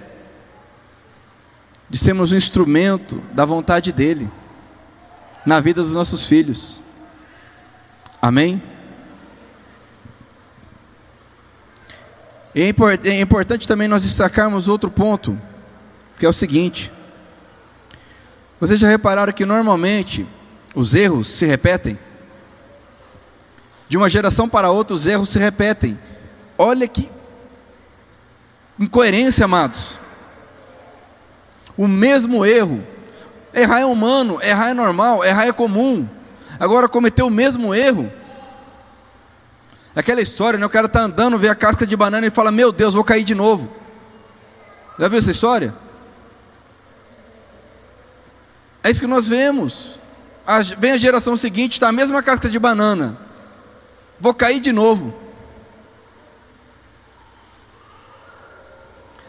de 1.90 1.98
sermos 1.98 2.32
um 2.32 2.38
instrumento 2.38 3.22
da 3.34 3.44
vontade 3.44 3.92
dEle 3.92 4.32
na 5.46 5.60
vida 5.60 5.82
dos 5.82 5.94
nossos 5.94 6.26
filhos. 6.26 6.82
Amém? 8.22 8.64
É, 12.56 13.10
é 13.10 13.20
importante 13.20 13.68
também 13.68 13.90
nós 13.90 14.04
destacarmos 14.04 14.70
outro 14.70 14.90
ponto, 14.90 15.38
que 16.18 16.26
é 16.26 16.30
o 16.30 16.34
seguinte: 16.34 16.90
vocês 18.62 18.80
já 18.80 18.88
repararam 18.88 19.34
que 19.34 19.46
normalmente 19.46 20.26
os 20.74 20.96
erros 20.96 21.28
se 21.28 21.46
repetem? 21.46 22.00
De 23.90 23.98
uma 23.98 24.08
geração 24.08 24.48
para 24.48 24.72
outra, 24.72 24.96
os 24.96 25.06
erros 25.06 25.28
se 25.30 25.38
repetem. 25.38 26.00
Olha 26.58 26.88
que 26.88 27.10
incoerência, 28.80 29.44
amados. 29.44 29.98
O 31.78 31.88
mesmo 31.88 32.46
erro. 32.46 32.82
Errar 33.54 33.82
é 33.82 33.86
humano, 33.86 34.40
errar 34.42 34.70
é 34.70 34.74
normal, 34.74 35.24
errar 35.24 35.48
é 35.48 35.52
comum. 35.52 36.08
Agora, 36.60 36.88
cometer 36.88 37.24
o 37.24 37.30
mesmo 37.30 37.76
erro. 37.76 38.12
Aquela 39.96 40.22
história, 40.22 40.60
né? 40.60 40.66
O 40.66 40.70
cara 40.70 40.88
está 40.88 41.02
andando, 41.02 41.38
vê 41.40 41.48
a 41.48 41.56
casca 41.56 41.88
de 41.88 41.96
banana 41.96 42.28
e 42.28 42.30
fala: 42.30 42.52
Meu 42.52 42.72
Deus, 42.72 42.94
vou 42.94 43.04
cair 43.04 43.24
de 43.24 43.34
novo. 43.34 43.72
Já 45.00 45.08
viu 45.08 45.20
essa 45.20 45.32
história? 45.32 45.74
É 48.84 48.92
isso 48.92 49.00
que 49.00 49.08
nós 49.08 49.28
vemos. 49.28 50.00
A, 50.46 50.62
vem 50.62 50.92
a 50.92 50.98
geração 50.98 51.36
seguinte, 51.36 51.74
está 51.74 51.88
a 51.88 51.92
mesma 51.92 52.22
casca 52.22 52.50
de 52.50 52.60
banana. 52.60 53.18
Vou 54.20 54.34
cair 54.34 54.60
de 54.60 54.72
novo. 54.72 55.14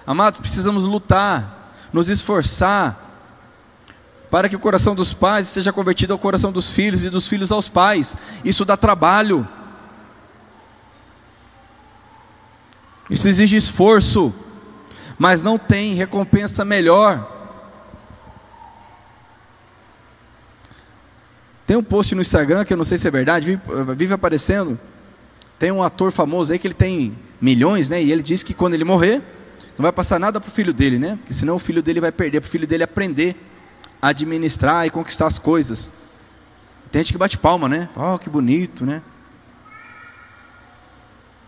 Amados, 0.07 0.39
precisamos 0.39 0.85
lutar, 0.85 1.75
nos 1.93 2.09
esforçar, 2.09 3.07
para 4.31 4.49
que 4.49 4.55
o 4.55 4.61
coração 4.61 4.95
dos 4.95 5.15
pais 5.15 5.49
seja 5.49 5.73
convertido 5.73 6.13
ao 6.13 6.19
coração 6.19 6.53
dos 6.53 6.71
filhos 6.71 7.03
e 7.03 7.11
dos 7.11 7.27
filhos 7.27 7.51
aos 7.51 7.69
pais. 7.69 8.17
Isso 8.45 8.65
dá 8.65 8.77
trabalho. 8.77 9.49
Isso 13.17 13.31
exige 13.31 13.57
esforço, 13.57 14.31
mas 15.19 15.41
não 15.41 15.59
tem 15.59 15.95
recompensa 15.95 16.67
melhor. 16.67 17.33
Tem 21.67 21.79
um 21.79 21.83
post 21.83 22.15
no 22.15 22.21
Instagram 22.21 22.63
que 22.63 22.75
eu 22.75 22.77
não 22.77 22.85
sei 22.85 22.99
se 22.99 23.09
é 23.09 23.11
verdade, 23.11 23.59
vive, 23.97 24.13
aparecendo. 24.13 24.79
Tem 25.59 25.73
um 25.73 25.83
ator 25.83 26.13
famoso 26.13 26.53
aí 26.53 26.59
que 26.59 26.67
ele 26.67 26.75
tem 26.75 27.17
milhões, 27.41 27.89
né? 27.89 28.03
E 28.03 28.13
ele 28.13 28.23
diz 28.23 28.43
que 28.43 28.53
quando 28.53 28.75
ele 28.75 28.85
morrer, 28.85 29.23
não 29.79 29.83
vai 29.85 29.93
passar 29.93 30.21
nada 30.21 30.39
para 30.39 30.49
o 30.49 30.53
filho 30.53 30.75
dele, 30.75 30.99
né? 30.99 31.17
Porque 31.17 31.33
senão 31.33 31.57
o 31.57 31.59
filho 31.59 31.83
dele 31.83 32.03
vai 32.03 32.13
perder, 32.13 32.43
para 32.43 32.49
o 32.49 32.51
filho 32.51 32.67
dele 32.67 32.83
aprender 32.83 33.35
a 34.03 34.09
administrar 34.09 34.87
e 34.87 34.91
conquistar 34.91 35.27
as 35.27 35.39
coisas. 35.39 35.91
Tem 36.93 37.01
gente 37.01 37.13
que 37.13 37.19
bate 37.19 37.39
palma, 37.39 37.67
né? 37.67 37.89
Oh, 37.97 38.19
que 38.19 38.29
bonito, 38.29 38.85
né? 38.85 39.01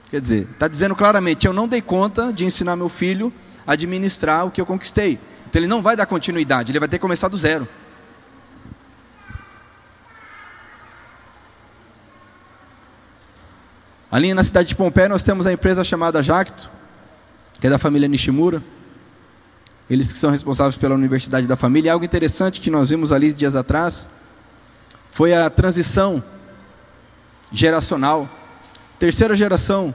Quer 0.08 0.20
dizer, 0.20 0.48
está 0.52 0.68
dizendo 0.68 0.96
claramente: 0.96 1.46
eu 1.46 1.52
não 1.52 1.68
dei 1.68 1.82
conta 1.82 2.32
de 2.32 2.44
ensinar 2.44 2.76
meu 2.76 2.88
filho 2.88 3.32
a 3.66 3.72
administrar 3.72 4.46
o 4.46 4.50
que 4.50 4.60
eu 4.60 4.66
conquistei. 4.66 5.18
Então 5.46 5.60
ele 5.60 5.66
não 5.66 5.82
vai 5.82 5.96
dar 5.96 6.06
continuidade, 6.06 6.72
ele 6.72 6.78
vai 6.78 6.88
ter 6.88 6.98
que 6.98 7.02
começar 7.02 7.28
do 7.28 7.36
zero. 7.36 7.68
Ali 14.10 14.32
na 14.32 14.42
cidade 14.42 14.68
de 14.68 14.74
Pompeia 14.74 15.08
nós 15.08 15.22
temos 15.22 15.46
a 15.46 15.52
empresa 15.52 15.84
chamada 15.84 16.22
Jacto, 16.22 16.70
que 17.60 17.66
é 17.66 17.70
da 17.70 17.78
família 17.78 18.08
Nishimura. 18.08 18.62
Eles 19.88 20.12
que 20.12 20.18
são 20.18 20.30
responsáveis 20.30 20.76
pela 20.76 20.94
Universidade 20.94 21.46
da 21.46 21.56
Família. 21.56 21.88
E 21.88 21.90
algo 21.90 22.04
interessante 22.04 22.60
que 22.60 22.70
nós 22.70 22.90
vimos 22.90 23.10
ali 23.10 23.32
dias 23.32 23.56
atrás 23.56 24.08
foi 25.10 25.34
a 25.34 25.48
transição 25.48 26.22
geracional. 27.50 28.28
Terceira 28.98 29.34
geração. 29.34 29.94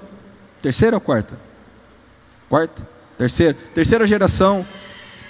Terceira 0.62 0.96
ou 0.96 1.02
quarta? 1.02 1.38
Quarta? 2.50 2.88
Terceira. 3.18 3.58
Terceira 3.74 4.08
geração 4.08 4.66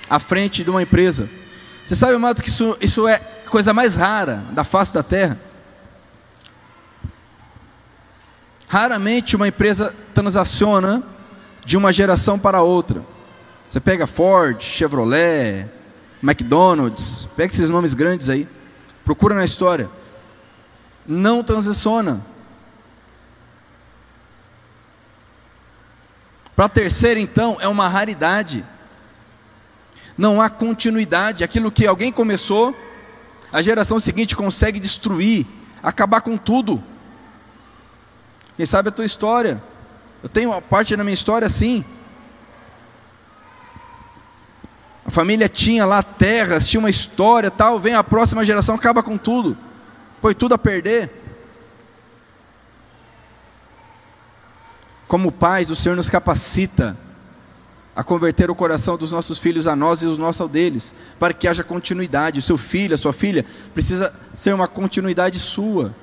à 0.09 0.19
frente 0.19 0.63
de 0.63 0.69
uma 0.69 0.81
empresa. 0.81 1.29
Você 1.85 1.95
sabe, 1.95 2.13
amados, 2.13 2.41
que 2.41 2.49
isso, 2.49 2.77
isso 2.79 3.07
é 3.07 3.15
a 3.15 3.49
coisa 3.49 3.73
mais 3.73 3.95
rara 3.95 4.43
da 4.51 4.63
face 4.63 4.93
da 4.93 5.03
terra. 5.03 5.39
Raramente 8.67 9.35
uma 9.35 9.47
empresa 9.47 9.93
transaciona 10.13 11.03
de 11.65 11.77
uma 11.77 11.91
geração 11.91 12.39
para 12.39 12.61
outra. 12.61 13.03
Você 13.67 13.79
pega 13.79 14.07
Ford, 14.07 14.61
Chevrolet, 14.61 15.67
McDonald's, 16.21 17.27
pega 17.35 17.53
esses 17.53 17.69
nomes 17.69 17.93
grandes 17.93 18.29
aí, 18.29 18.47
procura 19.03 19.35
na 19.35 19.43
história. 19.43 19.89
Não 21.05 21.43
transiciona. 21.43 22.21
Para 26.55 26.65
a 26.65 26.69
terceira, 26.69 27.19
então, 27.19 27.57
é 27.59 27.67
uma 27.67 27.87
raridade. 27.87 28.63
Não 30.17 30.39
há 30.39 30.49
continuidade. 30.49 31.43
Aquilo 31.43 31.71
que 31.71 31.87
alguém 31.87 32.11
começou, 32.11 32.75
a 33.51 33.61
geração 33.61 33.99
seguinte 33.99 34.35
consegue 34.35 34.79
destruir, 34.79 35.47
acabar 35.81 36.21
com 36.21 36.37
tudo. 36.37 36.83
Quem 38.55 38.65
sabe 38.65 38.89
a 38.89 38.91
tua 38.91 39.05
história. 39.05 39.61
Eu 40.21 40.29
tenho 40.29 40.51
uma 40.51 40.61
parte 40.61 40.95
da 40.95 41.03
minha 41.03 41.13
história 41.13 41.47
assim. 41.47 41.83
A 45.05 45.11
família 45.11 45.49
tinha 45.49 45.85
lá 45.85 46.01
terras, 46.01 46.67
tinha 46.67 46.79
uma 46.79 46.89
história 46.89 47.51
tal, 47.51 47.79
vem 47.79 47.93
a 47.93 48.03
próxima 48.03 48.45
geração, 48.45 48.75
acaba 48.75 49.03
com 49.03 49.17
tudo. 49.17 49.57
Foi 50.21 50.33
tudo 50.33 50.53
a 50.53 50.57
perder. 50.57 51.22
Como 55.13 55.31
pais, 55.31 55.69
o 55.69 55.75
Senhor 55.75 55.95
nos 55.95 56.09
capacita 56.09 56.97
a 57.95 58.03
converter 58.03 58.49
o 58.49 58.55
coração 58.55 58.97
dos 58.97 59.11
nossos 59.11 59.37
filhos 59.37 59.67
a 59.67 59.75
nós 59.75 60.01
e 60.01 60.07
os 60.07 60.17
nossos 60.17 60.41
ao 60.41 60.47
deles, 60.47 60.95
para 61.19 61.35
que 61.35 61.47
haja 61.47 61.63
continuidade. 61.63 62.39
O 62.39 62.41
seu 62.41 62.57
filho, 62.57 62.95
a 62.95 62.97
sua 62.97 63.13
filha, 63.13 63.45
precisa 63.75 64.11
ser 64.33 64.55
uma 64.55 64.67
continuidade 64.67 65.37
sua. 65.37 65.93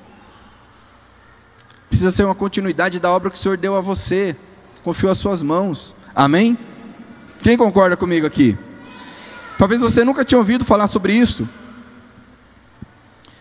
Precisa 1.89 2.13
ser 2.13 2.23
uma 2.23 2.37
continuidade 2.37 3.01
da 3.01 3.11
obra 3.11 3.33
que 3.33 3.37
o 3.37 3.41
Senhor 3.41 3.59
deu 3.59 3.75
a 3.75 3.81
você, 3.81 4.37
confiou 4.85 5.11
às 5.11 5.19
suas 5.19 5.43
mãos. 5.43 5.93
Amém? 6.15 6.57
Quem 7.43 7.57
concorda 7.57 7.97
comigo 7.97 8.29
aqui? 8.29 8.57
Talvez 9.59 9.81
você 9.81 10.05
nunca 10.05 10.25
tinha 10.25 10.39
ouvido 10.39 10.65
falar 10.65 10.87
sobre 10.87 11.15
isso. 11.15 11.49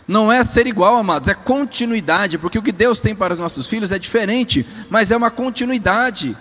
Não 0.09 0.31
é 0.31 0.43
ser 0.43 0.65
igual, 0.65 0.97
amados, 0.97 1.27
é 1.27 1.35
continuidade, 1.35 2.39
porque 2.39 2.57
o 2.57 2.63
que 2.63 2.71
Deus 2.71 2.99
tem 2.99 3.13
para 3.13 3.33
os 3.33 3.39
nossos 3.39 3.67
filhos 3.67 3.91
é 3.91 3.99
diferente, 3.99 4.65
mas 4.89 5.11
é 5.11 5.15
uma 5.15 5.29
continuidade. 5.29 6.35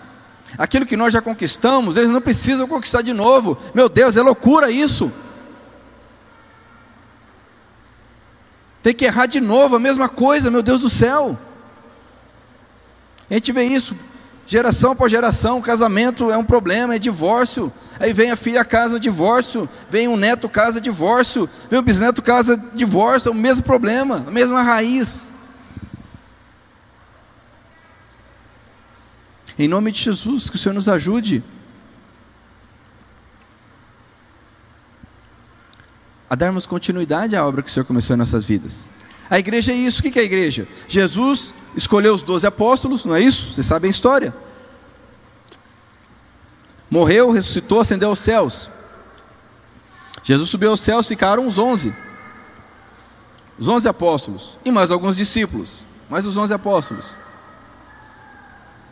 Aquilo 0.56 0.86
que 0.86 0.96
nós 0.96 1.12
já 1.12 1.20
conquistamos, 1.20 1.98
eles 1.98 2.08
não 2.08 2.22
precisam 2.22 2.66
conquistar 2.66 3.02
de 3.02 3.12
novo. 3.12 3.58
Meu 3.74 3.86
Deus, 3.90 4.16
é 4.16 4.22
loucura 4.22 4.70
isso. 4.70 5.12
Tem 8.82 8.94
que 8.94 9.04
errar 9.04 9.26
de 9.26 9.38
novo, 9.38 9.76
a 9.76 9.78
mesma 9.78 10.08
coisa, 10.08 10.50
meu 10.50 10.62
Deus 10.62 10.80
do 10.80 10.88
céu. 10.88 11.38
A 13.28 13.34
gente 13.34 13.52
vê 13.52 13.64
isso, 13.64 13.94
geração 14.48 14.96
por 14.96 15.10
geração, 15.10 15.60
casamento 15.60 16.30
é 16.30 16.36
um 16.36 16.44
problema, 16.44 16.94
é 16.94 16.98
divórcio. 16.98 17.70
Aí 18.00 18.14
vem 18.14 18.30
a 18.30 18.36
filha 18.36 18.64
casa 18.64 18.98
divórcio, 18.98 19.68
vem 19.90 20.08
um 20.08 20.16
neto 20.16 20.48
casa 20.48 20.80
divórcio, 20.80 21.48
vem 21.70 21.78
o 21.78 21.82
bisneto 21.82 22.22
casa 22.22 22.56
divórcio, 22.74 23.28
é 23.28 23.32
o 23.32 23.34
mesmo 23.34 23.62
problema, 23.62 24.24
a 24.26 24.30
mesma 24.30 24.62
raiz. 24.62 25.28
Em 29.58 29.68
nome 29.68 29.92
de 29.92 30.00
Jesus, 30.00 30.48
que 30.48 30.56
o 30.56 30.58
Senhor 30.58 30.74
nos 30.74 30.88
ajude 30.88 31.44
a 36.30 36.34
darmos 36.34 36.64
continuidade 36.64 37.36
à 37.36 37.46
obra 37.46 37.62
que 37.62 37.68
o 37.68 37.72
Senhor 37.72 37.84
começou 37.84 38.14
em 38.14 38.18
nossas 38.18 38.46
vidas. 38.46 38.88
A 39.30 39.38
igreja 39.38 39.72
é 39.72 39.74
isso. 39.74 40.00
O 40.00 40.02
que 40.02 40.18
é 40.18 40.22
a 40.22 40.24
igreja? 40.24 40.66
Jesus 40.86 41.54
escolheu 41.76 42.14
os 42.14 42.22
doze 42.22 42.46
apóstolos, 42.46 43.04
não 43.04 43.14
é 43.14 43.20
isso? 43.20 43.52
Vocês 43.52 43.66
sabem 43.66 43.88
a 43.88 43.90
história. 43.90 44.34
Morreu, 46.90 47.30
ressuscitou, 47.30 47.80
ascendeu 47.80 48.08
aos 48.08 48.18
céus. 48.18 48.70
Jesus 50.22 50.48
subiu 50.48 50.70
aos 50.70 50.80
céus, 50.80 51.06
ficaram 51.06 51.46
os 51.46 51.58
onze. 51.58 51.94
Os 53.58 53.68
onze 53.68 53.88
apóstolos. 53.88 54.58
E 54.64 54.70
mais 54.70 54.90
alguns 54.90 55.16
discípulos. 55.16 55.84
Mais 56.08 56.26
os 56.26 56.36
onze 56.36 56.54
apóstolos. 56.54 57.14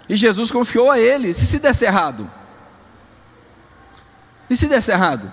E 0.09 0.16
Jesus 0.16 0.51
confiou 0.51 0.90
a 0.90 0.99
eles. 0.99 1.40
E 1.40 1.46
se 1.46 1.59
desse 1.59 1.85
errado? 1.85 2.31
E 4.49 4.57
se 4.57 4.66
desse 4.66 4.90
errado? 4.92 5.31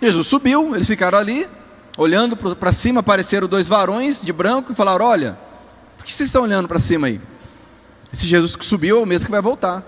Jesus 0.00 0.26
subiu, 0.26 0.74
eles 0.74 0.86
ficaram 0.86 1.16
ali, 1.16 1.48
olhando 1.96 2.36
para 2.36 2.72
cima, 2.72 3.00
apareceram 3.00 3.48
dois 3.48 3.68
varões 3.68 4.22
de 4.22 4.32
branco 4.32 4.72
e 4.72 4.74
falaram: 4.74 5.04
Olha, 5.06 5.38
por 5.96 6.04
que 6.04 6.12
vocês 6.12 6.28
estão 6.28 6.42
olhando 6.42 6.68
para 6.68 6.78
cima 6.78 7.06
aí? 7.06 7.20
Esse 8.12 8.26
Jesus 8.26 8.56
que 8.56 8.64
subiu 8.64 8.98
é 8.98 9.02
o 9.02 9.06
mesmo 9.06 9.26
que 9.26 9.32
vai 9.32 9.40
voltar. 9.40 9.82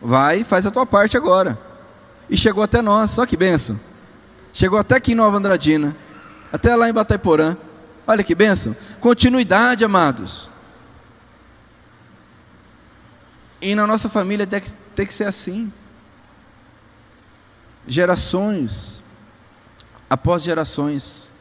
Vai, 0.00 0.44
faz 0.44 0.66
a 0.66 0.70
tua 0.70 0.86
parte 0.86 1.16
agora. 1.16 1.58
E 2.28 2.36
chegou 2.36 2.62
até 2.62 2.80
nós, 2.80 3.18
olha 3.18 3.26
que 3.26 3.36
benção. 3.36 3.78
Chegou 4.52 4.78
até 4.78 4.96
aqui 4.96 5.12
em 5.12 5.14
Nova 5.14 5.36
Andradina, 5.36 5.96
até 6.52 6.74
lá 6.74 6.88
em 6.88 6.92
Bataiporã. 6.92 7.56
Olha 8.06 8.22
que 8.22 8.34
benção. 8.34 8.76
Continuidade, 9.00 9.84
amados. 9.84 10.48
E 13.60 13.74
na 13.74 13.86
nossa 13.86 14.08
família 14.08 14.46
tem 14.46 14.60
que, 14.60 14.72
tem 14.94 15.06
que 15.06 15.14
ser 15.14 15.24
assim. 15.24 15.72
Gerações 17.86 19.03
após 20.08 20.42
gerações, 20.42 21.32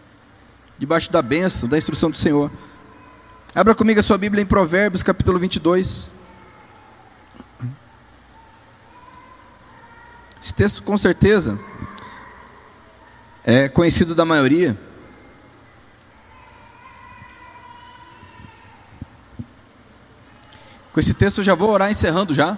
debaixo 0.77 1.11
da 1.11 1.21
bênção, 1.21 1.69
da 1.69 1.77
instrução 1.77 2.09
do 2.09 2.17
Senhor. 2.17 2.51
Abra 3.55 3.75
comigo 3.75 3.99
a 3.99 4.03
sua 4.03 4.17
Bíblia 4.17 4.41
em 4.41 4.45
Provérbios, 4.45 5.03
capítulo 5.03 5.37
22. 5.37 6.09
Esse 10.41 10.53
texto, 10.53 10.83
com 10.83 10.97
certeza, 10.97 11.57
é 13.43 13.69
conhecido 13.69 14.13
da 14.13 14.25
maioria. 14.25 14.77
Com 20.91 20.99
esse 20.99 21.13
texto 21.13 21.39
eu 21.39 21.43
já 21.43 21.55
vou 21.55 21.69
orar 21.69 21.89
encerrando 21.89 22.33
já. 22.33 22.57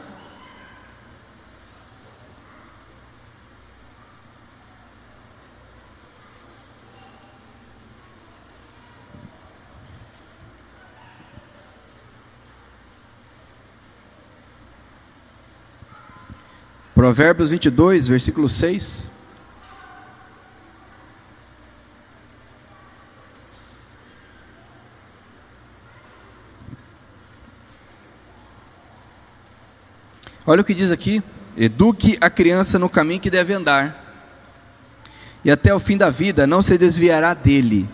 Provérbios 17.05 17.51
22, 17.51 18.07
versículo 18.07 18.49
6. 18.49 19.05
Olha 30.47 30.61
o 30.61 30.63
que 30.63 30.73
diz 30.73 30.89
aqui: 30.89 31.21
eduque 31.55 32.17
a 32.19 32.27
criança 32.27 32.79
no 32.79 32.89
caminho 32.89 33.19
que 33.19 33.29
deve 33.29 33.53
andar, 33.53 34.25
e 35.43 35.51
até 35.51 35.75
o 35.75 35.79
fim 35.79 35.97
da 35.97 36.09
vida 36.09 36.47
não 36.47 36.63
se 36.63 36.75
desviará 36.75 37.35
dele. 37.35 37.87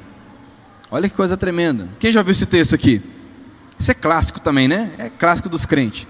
Olha 0.89 1.09
que 1.09 1.15
coisa 1.17 1.35
tremenda. 1.35 1.89
Quem 1.99 2.13
já 2.13 2.23
viu 2.23 2.31
esse 2.31 2.45
texto 2.45 2.75
aqui? 2.75 3.01
Isso 3.77 3.91
é 3.91 3.93
clássico 3.93 4.39
também, 4.39 4.69
né? 4.69 4.89
É 4.97 5.09
clássico 5.09 5.49
dos 5.49 5.65
crentes. 5.65 6.07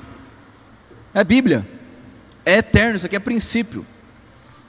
É 1.16 1.24
Bíblia. 1.24 1.81
É 2.45 2.58
eterno, 2.58 2.95
isso 2.95 3.06
aqui 3.06 3.15
é 3.15 3.19
princípio. 3.19 3.86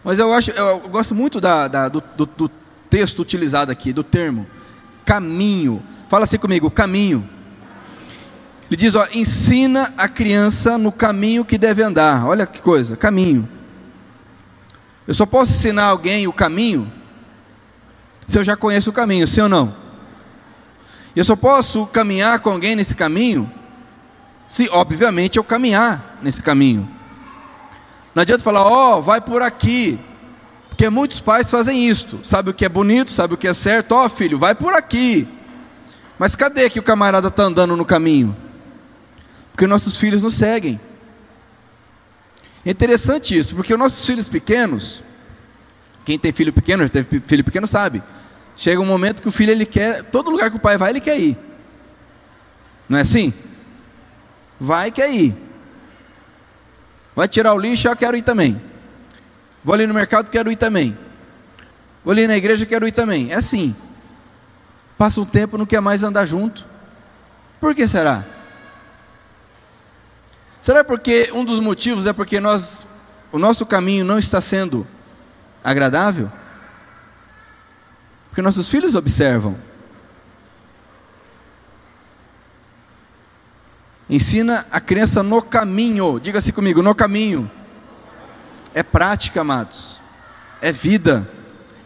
Mas 0.04 0.18
eu, 0.18 0.32
acho, 0.32 0.50
eu 0.50 0.80
gosto 0.88 1.14
muito 1.14 1.40
da, 1.40 1.68
da, 1.68 1.88
do, 1.88 2.02
do, 2.16 2.26
do 2.26 2.50
texto 2.90 3.20
utilizado 3.20 3.70
aqui, 3.70 3.92
do 3.92 4.02
termo 4.02 4.46
caminho. 5.04 5.82
Fala 6.08 6.24
assim 6.24 6.38
comigo, 6.38 6.70
caminho. 6.70 7.28
Ele 8.68 8.76
diz: 8.76 8.94
ó, 8.94 9.06
ensina 9.12 9.92
a 9.96 10.08
criança 10.08 10.76
no 10.76 10.90
caminho 10.90 11.44
que 11.44 11.56
deve 11.56 11.82
andar. 11.82 12.26
Olha 12.26 12.46
que 12.46 12.60
coisa, 12.60 12.96
caminho. 12.96 13.48
Eu 15.06 15.14
só 15.14 15.26
posso 15.26 15.52
ensinar 15.52 15.84
alguém 15.84 16.26
o 16.26 16.32
caminho 16.32 16.90
se 18.26 18.38
eu 18.38 18.44
já 18.44 18.56
conheço 18.56 18.90
o 18.90 18.92
caminho, 18.92 19.26
sim 19.26 19.42
ou 19.42 19.48
não? 19.48 19.74
Eu 21.14 21.24
só 21.24 21.36
posso 21.36 21.86
caminhar 21.86 22.40
com 22.40 22.50
alguém 22.50 22.74
nesse 22.74 22.94
caminho 22.94 23.50
se, 24.48 24.68
obviamente, 24.70 25.38
eu 25.38 25.44
caminhar 25.44 26.18
nesse 26.22 26.42
caminho. 26.42 26.88
Não 28.14 28.22
adianta 28.22 28.44
falar, 28.44 28.64
ó, 28.64 28.98
oh, 28.98 29.02
vai 29.02 29.20
por 29.20 29.42
aqui. 29.42 29.98
Porque 30.68 30.88
muitos 30.90 31.20
pais 31.20 31.50
fazem 31.50 31.86
isto. 31.88 32.20
Sabe 32.24 32.50
o 32.50 32.54
que 32.54 32.64
é 32.64 32.68
bonito, 32.68 33.10
sabe 33.10 33.34
o 33.34 33.36
que 33.36 33.48
é 33.48 33.54
certo? 33.54 33.92
Ó, 33.92 34.04
oh, 34.04 34.08
filho, 34.08 34.38
vai 34.38 34.54
por 34.54 34.74
aqui. 34.74 35.28
Mas 36.18 36.36
cadê 36.36 36.68
que 36.70 36.78
o 36.78 36.82
camarada 36.82 37.28
está 37.28 37.44
andando 37.44 37.76
no 37.76 37.84
caminho? 37.84 38.36
Porque 39.52 39.66
nossos 39.66 39.98
filhos 39.98 40.22
nos 40.22 40.34
seguem. 40.34 40.80
É 42.64 42.70
interessante 42.70 43.36
isso, 43.36 43.56
porque 43.56 43.72
os 43.72 43.78
nossos 43.78 44.06
filhos 44.06 44.28
pequenos, 44.28 45.02
quem 46.04 46.18
tem 46.18 46.32
filho 46.32 46.52
pequeno, 46.52 46.88
teve 46.88 47.20
filho 47.26 47.44
pequeno 47.44 47.66
sabe. 47.66 48.02
Chega 48.56 48.80
um 48.80 48.86
momento 48.86 49.20
que 49.20 49.28
o 49.28 49.32
filho 49.32 49.50
ele 49.50 49.66
quer, 49.66 50.04
todo 50.04 50.30
lugar 50.30 50.50
que 50.50 50.56
o 50.56 50.60
pai 50.60 50.78
vai, 50.78 50.90
ele 50.90 51.00
quer 51.00 51.18
ir. 51.18 51.36
Não 52.88 52.98
é 52.98 53.02
assim? 53.02 53.32
Vai 54.60 54.90
quer 54.90 55.12
ir. 55.12 55.36
Vai 57.14 57.28
tirar 57.28 57.54
o 57.54 57.58
lixo, 57.58 57.88
eu 57.88 57.96
quero 57.96 58.16
ir 58.16 58.22
também. 58.22 58.60
Vou 59.64 59.74
ali 59.74 59.86
no 59.86 59.94
mercado, 59.94 60.30
quero 60.30 60.50
ir 60.50 60.56
também. 60.56 60.96
Vou 62.04 62.12
ali 62.12 62.26
na 62.26 62.36
igreja, 62.36 62.66
quero 62.66 62.86
ir 62.86 62.92
também. 62.92 63.30
É 63.30 63.36
assim. 63.36 63.74
Passa 64.96 65.20
um 65.20 65.24
tempo, 65.24 65.58
não 65.58 65.66
quer 65.66 65.80
mais 65.80 66.02
andar 66.02 66.26
junto. 66.26 66.64
Por 67.60 67.74
que 67.74 67.86
será? 67.86 68.24
Será 70.60 70.84
porque 70.84 71.30
um 71.34 71.44
dos 71.44 71.60
motivos 71.60 72.06
é 72.06 72.12
porque 72.12 72.40
nós, 72.40 72.86
o 73.30 73.38
nosso 73.38 73.66
caminho 73.66 74.04
não 74.04 74.18
está 74.18 74.40
sendo 74.40 74.86
agradável? 75.62 76.30
Porque 78.28 78.40
nossos 78.40 78.68
filhos 78.68 78.94
observam. 78.94 79.56
Ensina 84.12 84.66
a 84.70 84.78
criança 84.78 85.22
no 85.22 85.40
caminho. 85.40 86.20
Diga-se 86.20 86.52
comigo, 86.52 86.82
no 86.82 86.94
caminho. 86.94 87.50
É 88.74 88.82
prática, 88.82 89.40
amados. 89.40 89.98
É 90.60 90.70
vida. 90.70 91.26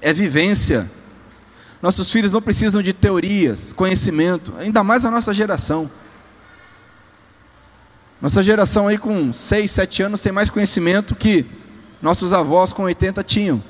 É 0.00 0.12
vivência. 0.12 0.90
Nossos 1.80 2.10
filhos 2.10 2.32
não 2.32 2.42
precisam 2.42 2.82
de 2.82 2.92
teorias, 2.92 3.72
conhecimento, 3.72 4.52
ainda 4.58 4.82
mais 4.82 5.04
a 5.04 5.10
nossa 5.10 5.32
geração. 5.32 5.88
Nossa 8.20 8.42
geração 8.42 8.88
aí 8.88 8.98
com 8.98 9.32
6, 9.32 9.70
7 9.70 10.02
anos 10.02 10.20
tem 10.20 10.32
mais 10.32 10.50
conhecimento 10.50 11.14
que 11.14 11.46
nossos 12.02 12.32
avós 12.32 12.72
com 12.72 12.82
80 12.82 13.22
tinham. 13.22 13.62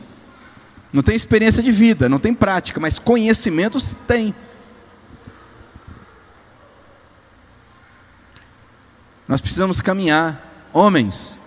Não 0.90 1.03
tem 1.03 1.14
experiência 1.14 1.62
de 1.62 1.71
vida, 1.71 2.09
não 2.09 2.19
tem 2.19 2.33
prática, 2.33 2.81
mas 2.81 2.99
conhecimentos 2.99 3.95
tem. 4.07 4.35
Nós 9.29 9.41
precisamos 9.41 9.81
caminhar. 9.81 10.69
Homens, 10.73 11.41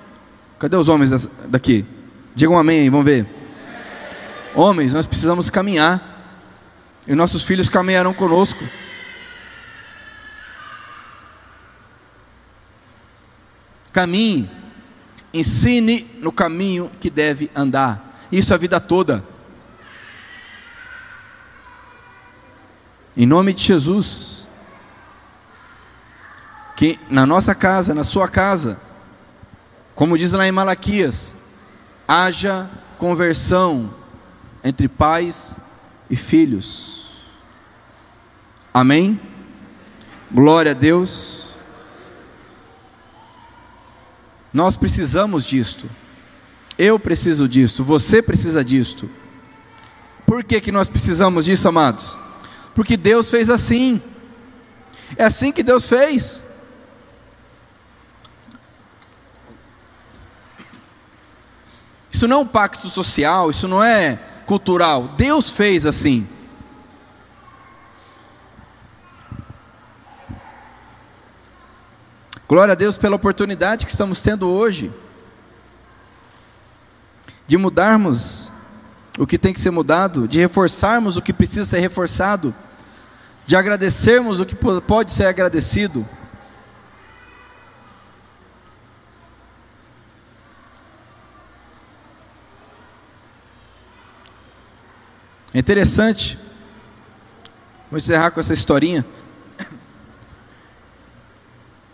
cadê 0.57 0.75
os 0.75 0.89
homens 0.89 1.27
daqui? 1.47 1.85
Digam 2.35 2.55
um 2.55 2.59
amém 2.59 2.81
aí, 2.81 2.89
vamos 2.89 3.05
ver. 3.05 3.25
Homens, 4.55 4.93
nós 4.93 5.05
precisamos 5.05 5.49
caminhar. 5.49 6.05
E 7.07 7.15
nossos 7.15 7.43
filhos 7.43 7.69
caminharão 7.69 8.13
conosco. 8.13 8.63
Caminhe, 13.91 14.49
ensine 15.33 16.05
no 16.19 16.31
caminho 16.31 16.91
que 16.99 17.09
deve 17.09 17.49
andar. 17.55 18.19
Isso 18.31 18.53
a 18.53 18.57
vida 18.57 18.79
toda. 18.79 19.23
Em 23.17 23.25
nome 23.25 23.53
de 23.53 23.63
Jesus. 23.63 24.38
Que 26.79 26.97
na 27.09 27.25
nossa 27.25 27.53
casa, 27.53 27.93
na 27.93 28.05
sua 28.05 28.29
casa, 28.29 28.79
como 29.93 30.17
diz 30.17 30.31
lá 30.31 30.47
em 30.47 30.51
Malaquias, 30.53 31.35
haja 32.07 32.69
conversão 32.97 33.93
entre 34.63 34.87
pais 34.87 35.59
e 36.09 36.15
filhos. 36.15 37.09
Amém? 38.73 39.19
Glória 40.31 40.71
a 40.71 40.73
Deus. 40.73 41.49
Nós 44.53 44.77
precisamos 44.77 45.43
disto. 45.43 45.89
Eu 46.77 46.97
preciso 46.97 47.45
disto, 47.45 47.83
você 47.83 48.21
precisa 48.21 48.63
disto. 48.63 49.09
Por 50.25 50.45
que, 50.45 50.61
que 50.61 50.71
nós 50.71 50.87
precisamos 50.87 51.43
disso, 51.43 51.67
amados? 51.67 52.17
Porque 52.73 52.95
Deus 52.95 53.29
fez 53.29 53.49
assim. 53.49 54.01
É 55.17 55.25
assim 55.25 55.51
que 55.51 55.61
Deus 55.61 55.85
fez. 55.85 56.47
Isso 62.19 62.27
não 62.27 62.35
é 62.35 62.39
um 62.41 62.45
pacto 62.45 62.89
social, 62.89 63.49
isso 63.49 63.65
não 63.65 63.81
é 63.81 64.19
cultural. 64.45 65.13
Deus 65.15 65.51
fez 65.51 65.85
assim. 65.85 66.27
Glória 72.45 72.73
a 72.73 72.75
Deus 72.75 72.97
pela 72.97 73.15
oportunidade 73.15 73.85
que 73.85 73.91
estamos 73.93 74.21
tendo 74.21 74.49
hoje 74.49 74.91
de 77.47 77.55
mudarmos 77.55 78.51
o 79.17 79.25
que 79.25 79.37
tem 79.37 79.53
que 79.53 79.61
ser 79.61 79.71
mudado, 79.71 80.27
de 80.27 80.39
reforçarmos 80.39 81.15
o 81.15 81.21
que 81.21 81.31
precisa 81.31 81.63
ser 81.63 81.79
reforçado, 81.79 82.53
de 83.47 83.55
agradecermos 83.55 84.41
o 84.41 84.45
que 84.45 84.57
pode 84.57 85.13
ser 85.13 85.27
agradecido. 85.27 86.05
É 95.51 95.57
interessante, 95.57 96.37
vou 97.89 97.97
encerrar 97.97 98.29
com 98.29 98.39
essa 98.39 98.53
historinha. 98.53 99.03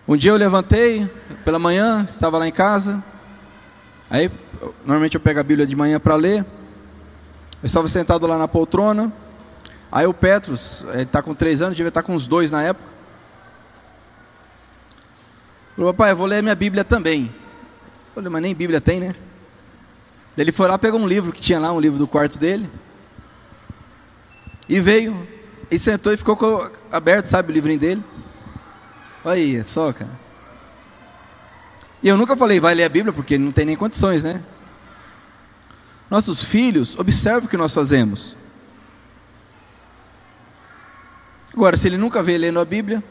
Um 0.05 0.17
dia 0.17 0.31
eu 0.31 0.35
levantei 0.35 1.09
pela 1.45 1.57
manhã, 1.57 2.03
estava 2.03 2.37
lá 2.37 2.47
em 2.47 2.51
casa. 2.51 3.01
Aí, 4.09 4.29
normalmente 4.85 5.15
eu 5.15 5.21
pego 5.21 5.39
a 5.39 5.43
Bíblia 5.43 5.65
de 5.65 5.75
manhã 5.75 5.99
para 5.99 6.15
ler. 6.15 6.45
Eu 7.63 7.65
estava 7.65 7.87
sentado 7.87 8.27
lá 8.27 8.37
na 8.37 8.47
poltrona. 8.47 9.11
Aí 9.89 10.05
o 10.05 10.13
Petros, 10.13 10.85
ele 10.91 11.03
está 11.03 11.21
com 11.21 11.33
três 11.33 11.61
anos, 11.61 11.77
devia 11.77 11.87
estar 11.87 12.01
tá 12.01 12.05
com 12.05 12.13
uns 12.13 12.27
dois 12.27 12.51
na 12.51 12.61
época. 12.61 12.89
Falou, 15.77 15.93
papai, 15.93 16.11
eu 16.11 16.17
vou 16.17 16.27
ler 16.27 16.43
minha 16.43 16.55
Bíblia 16.55 16.83
também. 16.83 17.33
Eu 18.07 18.15
falei, 18.15 18.29
mas 18.29 18.41
nem 18.41 18.53
Bíblia 18.53 18.81
tem, 18.81 18.99
né? 18.99 19.15
Ele 20.37 20.51
foi 20.51 20.67
lá, 20.67 20.77
pegou 20.77 20.99
um 20.99 21.07
livro 21.07 21.31
que 21.31 21.41
tinha 21.41 21.57
lá, 21.57 21.71
um 21.71 21.79
livro 21.79 21.97
do 21.97 22.05
quarto 22.05 22.37
dele. 22.37 22.69
E 24.67 24.79
veio, 24.79 25.27
e 25.69 25.77
sentou 25.77 26.13
e 26.13 26.17
ficou 26.17 26.71
aberto, 26.91 27.27
sabe, 27.27 27.51
o 27.51 27.53
livrinho 27.53 27.79
dele. 27.79 28.03
Olha 29.23 29.35
aí, 29.35 29.63
só, 29.63 29.91
cara. 29.93 30.11
E 32.01 32.07
eu 32.07 32.17
nunca 32.17 32.35
falei, 32.35 32.59
vai 32.59 32.75
ler 32.75 32.83
a 32.83 32.89
Bíblia, 32.89 33.13
porque 33.13 33.37
não 33.37 33.51
tem 33.51 33.65
nem 33.65 33.75
condições, 33.75 34.23
né? 34.23 34.43
Nossos 36.09 36.43
filhos, 36.43 36.95
observe 36.97 37.47
o 37.47 37.49
que 37.49 37.57
nós 37.57 37.73
fazemos. 37.73 38.37
Agora, 41.51 41.77
se 41.77 41.87
ele 41.87 41.97
nunca 41.97 42.21
vê 42.21 42.37
lendo 42.37 42.59
a 42.59 42.65
Bíblia, 42.65 43.03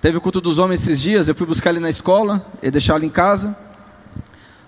teve 0.00 0.18
o 0.18 0.20
culto 0.20 0.40
dos 0.40 0.58
homens 0.58 0.82
esses 0.82 1.00
dias, 1.00 1.28
eu 1.28 1.34
fui 1.34 1.46
buscar 1.46 1.70
ele 1.70 1.80
na 1.80 1.88
escola, 1.88 2.46
e 2.62 2.70
deixar 2.70 2.96
ele 2.96 3.06
em 3.06 3.10
casa. 3.10 3.56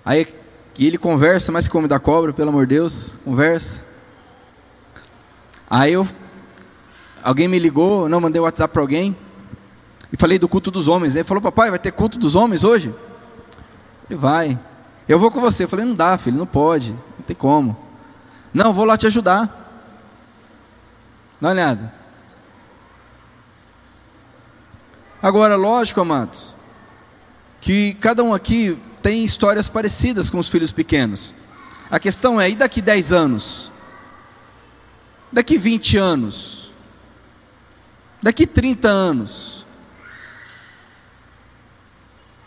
Aí 0.04 0.34
ele 0.78 0.96
conversa, 0.96 1.52
mais 1.52 1.66
que 1.66 1.72
come 1.72 1.86
da 1.86 1.98
cobra, 1.98 2.32
pelo 2.32 2.48
amor 2.48 2.66
de 2.66 2.76
Deus, 2.76 3.16
conversa. 3.24 3.89
Aí 5.70 5.92
eu 5.92 6.06
alguém 7.22 7.46
me 7.46 7.58
ligou, 7.58 8.08
não 8.08 8.20
mandei 8.20 8.42
WhatsApp 8.42 8.72
para 8.72 8.82
alguém 8.82 9.16
e 10.12 10.16
falei 10.16 10.36
do 10.36 10.48
culto 10.48 10.70
dos 10.70 10.88
homens. 10.88 11.14
Ele 11.14 11.22
falou: 11.24 11.40
"Papai, 11.40 11.70
vai 11.70 11.78
ter 11.78 11.92
culto 11.92 12.18
dos 12.18 12.34
homens 12.34 12.64
hoje?" 12.64 12.92
Ele 14.10 14.18
vai. 14.18 14.58
Eu 15.08 15.18
vou 15.18 15.30
com 15.30 15.40
você. 15.40 15.64
Eu 15.64 15.68
falei: 15.68 15.84
"Não 15.84 15.94
dá, 15.94 16.18
filho, 16.18 16.36
não 16.36 16.46
pode. 16.46 16.90
Não 16.90 17.24
tem 17.24 17.36
como." 17.36 17.76
Não, 18.52 18.72
vou 18.72 18.84
lá 18.84 18.98
te 18.98 19.06
ajudar. 19.06 19.46
Dá 21.40 21.48
uma 21.48 21.50
olhada. 21.52 22.00
Agora, 25.22 25.54
lógico, 25.54 26.00
amados, 26.00 26.56
que 27.60 27.94
cada 27.94 28.24
um 28.24 28.32
aqui 28.32 28.78
tem 29.02 29.22
histórias 29.22 29.68
parecidas 29.68 30.28
com 30.28 30.38
os 30.38 30.48
filhos 30.48 30.72
pequenos. 30.72 31.34
A 31.90 31.98
questão 31.98 32.40
é, 32.40 32.50
e 32.50 32.56
daqui 32.56 32.80
10 32.80 33.12
anos? 33.12 33.70
Daqui 35.32 35.56
20 35.56 35.96
anos? 35.96 36.70
Daqui 38.22 38.46
30 38.46 38.88
anos? 38.88 39.66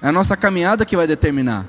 É 0.01 0.09
a 0.09 0.11
nossa 0.11 0.35
caminhada 0.35 0.85
que 0.85 0.97
vai 0.97 1.07
determinar. 1.07 1.65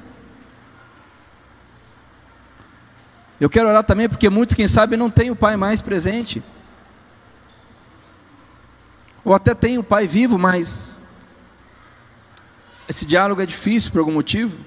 Eu 3.41 3.49
quero 3.49 3.69
orar 3.69 3.85
também 3.85 4.09
porque 4.09 4.29
muitos, 4.29 4.55
quem 4.55 4.67
sabe, 4.67 4.97
não 4.97 5.11
têm 5.11 5.31
o 5.31 5.37
pai 5.37 5.57
mais 5.57 5.81
presente. 5.81 6.43
Ou 9.25 9.35
até 9.35 9.55
tem 9.55 9.79
o 9.79 9.85
pai 9.85 10.07
vivo, 10.07 10.39
mas 10.39 11.03
esse 12.89 13.07
diálogo 13.07 13.41
é 13.41 13.47
difícil 13.47 13.91
por 13.91 14.01
algum 14.01 14.13
motivo. 14.13 14.59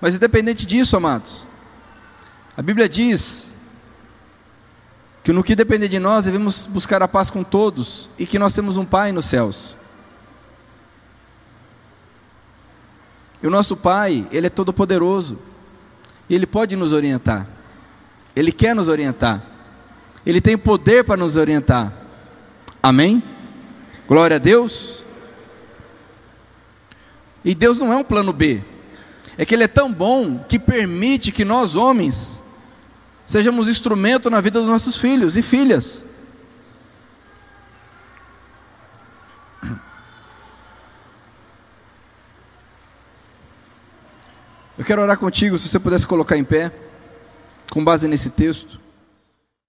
Mas 0.00 0.14
independente 0.14 0.64
disso, 0.64 0.96
amados, 0.96 1.46
a 2.56 2.62
Bíblia 2.62 2.88
diz 2.88 3.54
que 5.28 5.32
no 5.34 5.44
que 5.44 5.54
depender 5.54 5.88
de 5.88 5.98
nós 5.98 6.24
devemos 6.24 6.66
buscar 6.66 7.02
a 7.02 7.06
paz 7.06 7.28
com 7.28 7.44
todos 7.44 8.08
e 8.18 8.24
que 8.24 8.38
nós 8.38 8.54
temos 8.54 8.78
um 8.78 8.84
Pai 8.86 9.12
nos 9.12 9.26
céus. 9.26 9.76
E 13.42 13.46
o 13.46 13.50
nosso 13.50 13.76
Pai, 13.76 14.26
Ele 14.32 14.46
é 14.46 14.48
todo 14.48 14.72
poderoso. 14.72 15.38
E 16.30 16.34
Ele 16.34 16.46
pode 16.46 16.76
nos 16.76 16.94
orientar. 16.94 17.46
Ele 18.34 18.50
quer 18.50 18.74
nos 18.74 18.88
orientar. 18.88 19.44
Ele 20.24 20.40
tem 20.40 20.56
poder 20.56 21.04
para 21.04 21.18
nos 21.18 21.36
orientar. 21.36 21.92
Amém? 22.82 23.22
Glória 24.08 24.36
a 24.36 24.38
Deus. 24.38 25.04
E 27.44 27.54
Deus 27.54 27.82
não 27.82 27.92
é 27.92 27.96
um 27.96 28.04
plano 28.04 28.32
B. 28.32 28.62
É 29.36 29.44
que 29.44 29.54
Ele 29.54 29.64
é 29.64 29.68
tão 29.68 29.92
bom 29.92 30.42
que 30.48 30.58
permite 30.58 31.30
que 31.30 31.44
nós, 31.44 31.76
homens, 31.76 32.40
sejamos 33.28 33.68
instrumento 33.68 34.30
na 34.30 34.40
vida 34.40 34.58
dos 34.58 34.68
nossos 34.68 34.96
filhos 34.96 35.36
e 35.36 35.42
filhas. 35.42 36.04
Eu 44.78 44.84
quero 44.84 45.02
orar 45.02 45.18
contigo, 45.18 45.58
se 45.58 45.68
você 45.68 45.78
pudesse 45.78 46.06
colocar 46.06 46.38
em 46.38 46.44
pé, 46.44 46.72
com 47.70 47.84
base 47.84 48.08
nesse 48.08 48.30
texto. 48.30 48.80